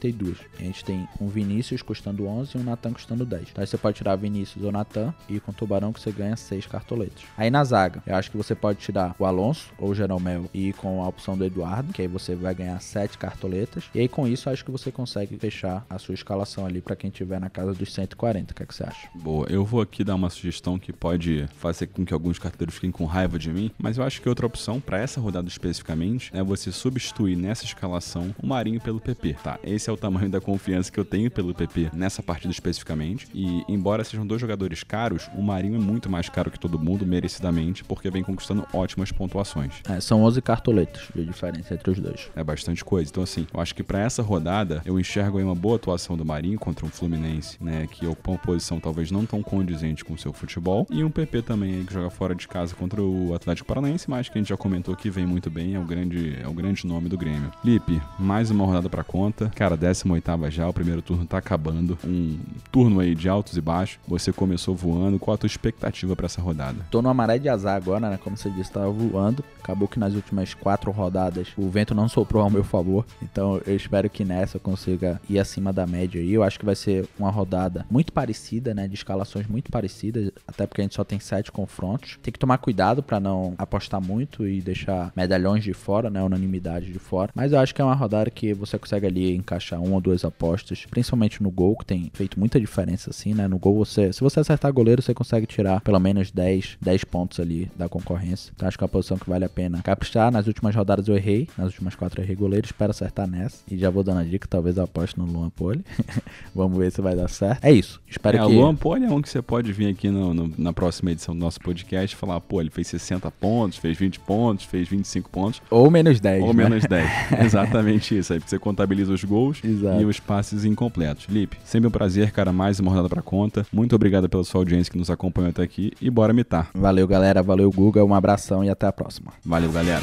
[0.01, 0.37] 4,72.
[0.59, 3.49] A gente tem um Vinícius custando 11 e um Natan custando 10.
[3.51, 6.37] Então aí você pode tirar Vinícius ou Natan e com o Tubarão que você ganha
[6.37, 7.23] 6 cartoletas.
[7.37, 10.73] Aí na zaga, eu acho que você pode tirar o Alonso ou o Jeromel e
[10.75, 13.85] com a opção do Eduardo, que aí você vai ganhar 7 cartoletas.
[13.95, 17.11] E aí com isso, acho que você consegue fechar a sua escalação ali para quem
[17.11, 18.53] tiver na casa dos 140.
[18.53, 19.09] O que, é que você acha?
[19.15, 22.91] Boa, eu vou aqui dar uma sugestão que pode fazer com que alguns carteiros fiquem
[22.91, 26.43] com raiva de mim, mas eu acho que outra opção para essa rodada especificamente é
[26.43, 29.59] você substituir nessa escalação o Marinho pelo PP, tá?
[29.63, 33.27] Esse é o tamanho da confiança que eu tenho pelo PP nessa partida especificamente.
[33.35, 37.05] E embora sejam dois jogadores caros, o Marinho é muito mais caro que todo mundo,
[37.05, 39.75] merecidamente, porque vem conquistando ótimas pontuações.
[39.89, 42.31] É, são 11 cartoletas de diferença entre os dois.
[42.35, 43.11] É bastante coisa.
[43.11, 46.25] Então, assim, eu acho que para essa rodada eu enxergo aí uma boa atuação do
[46.25, 47.87] Marinho contra um Fluminense, né?
[47.91, 50.87] Que ocupa uma posição talvez não tão condizente com o seu futebol.
[50.91, 54.29] E um PP também aí que joga fora de casa contra o Atlético Paranaense, mas
[54.29, 56.87] que a gente já comentou que vem muito bem, é o grande, é o grande
[56.87, 57.51] nome do Grêmio.
[57.65, 59.51] Lipe, mais uma rodada pra conta.
[59.55, 61.99] Cara, 18 já, o primeiro turno tá acabando.
[62.05, 62.39] Um
[62.71, 63.99] turno aí de altos e baixos.
[64.07, 65.19] Você começou voando.
[65.19, 66.87] Qual a tua expectativa para essa rodada?
[66.91, 68.19] Tô numa maré de azar agora, né?
[68.23, 69.43] Como você disse, tava voando.
[69.63, 73.07] Acabou que nas últimas quatro rodadas o vento não soprou ao meu favor.
[73.23, 76.33] Então eu espero que nessa eu consiga ir acima da média aí.
[76.33, 78.87] Eu acho que vai ser uma rodada muito parecida, né?
[78.87, 80.31] De escalações muito parecidas.
[80.47, 82.19] Até porque a gente só tem sete confrontos.
[82.23, 86.23] Tem que tomar cuidado para não apostar muito e deixar medalhões de fora, né?
[86.23, 87.31] Unanimidade de fora.
[87.35, 90.25] Mas eu acho que é uma rodada que você consegue ali encaixar uma ou duas
[90.25, 93.47] apostas, principalmente no gol, que tem feito muita diferença assim, né?
[93.47, 97.41] No gol você, se você acertar goleiro, você consegue tirar pelo menos 10, 10 pontos
[97.41, 98.53] ali da concorrência.
[98.55, 100.31] Então acho que é uma posição que vale a pena caprichar.
[100.31, 103.59] Nas últimas rodadas eu errei, nas últimas quatro eu errei goleiro, espero acertar nessa.
[103.71, 105.85] E já vou dando a dica, talvez eu aposte no Luan Poli.
[106.55, 107.65] Vamos ver se vai dar certo.
[107.65, 108.01] É isso.
[108.09, 110.53] Espero é, que o Luan Poli é um que você pode vir aqui no, no,
[110.57, 114.21] na próxima edição do nosso podcast e falar, pô, ele fez 60 pontos, fez 20
[114.21, 115.63] pontos, fez 25 pontos.
[115.71, 116.65] ou menos 10, Ou né?
[116.65, 117.11] menos 10.
[117.45, 118.33] Exatamente isso.
[118.33, 120.01] Aí você contabiliza os gols Exato.
[120.01, 121.27] e os passes incompletos.
[121.29, 122.53] Lipe, sempre um prazer, cara.
[122.53, 123.67] Mais uma rodada pra conta.
[123.73, 126.71] Muito obrigado pela sua audiência que nos acompanhou até aqui e bora mitar.
[126.75, 127.43] Valeu, galera.
[127.43, 128.05] Valeu, Guga.
[128.05, 129.33] Um abração e até a próxima.
[129.45, 130.03] Valeu, galera.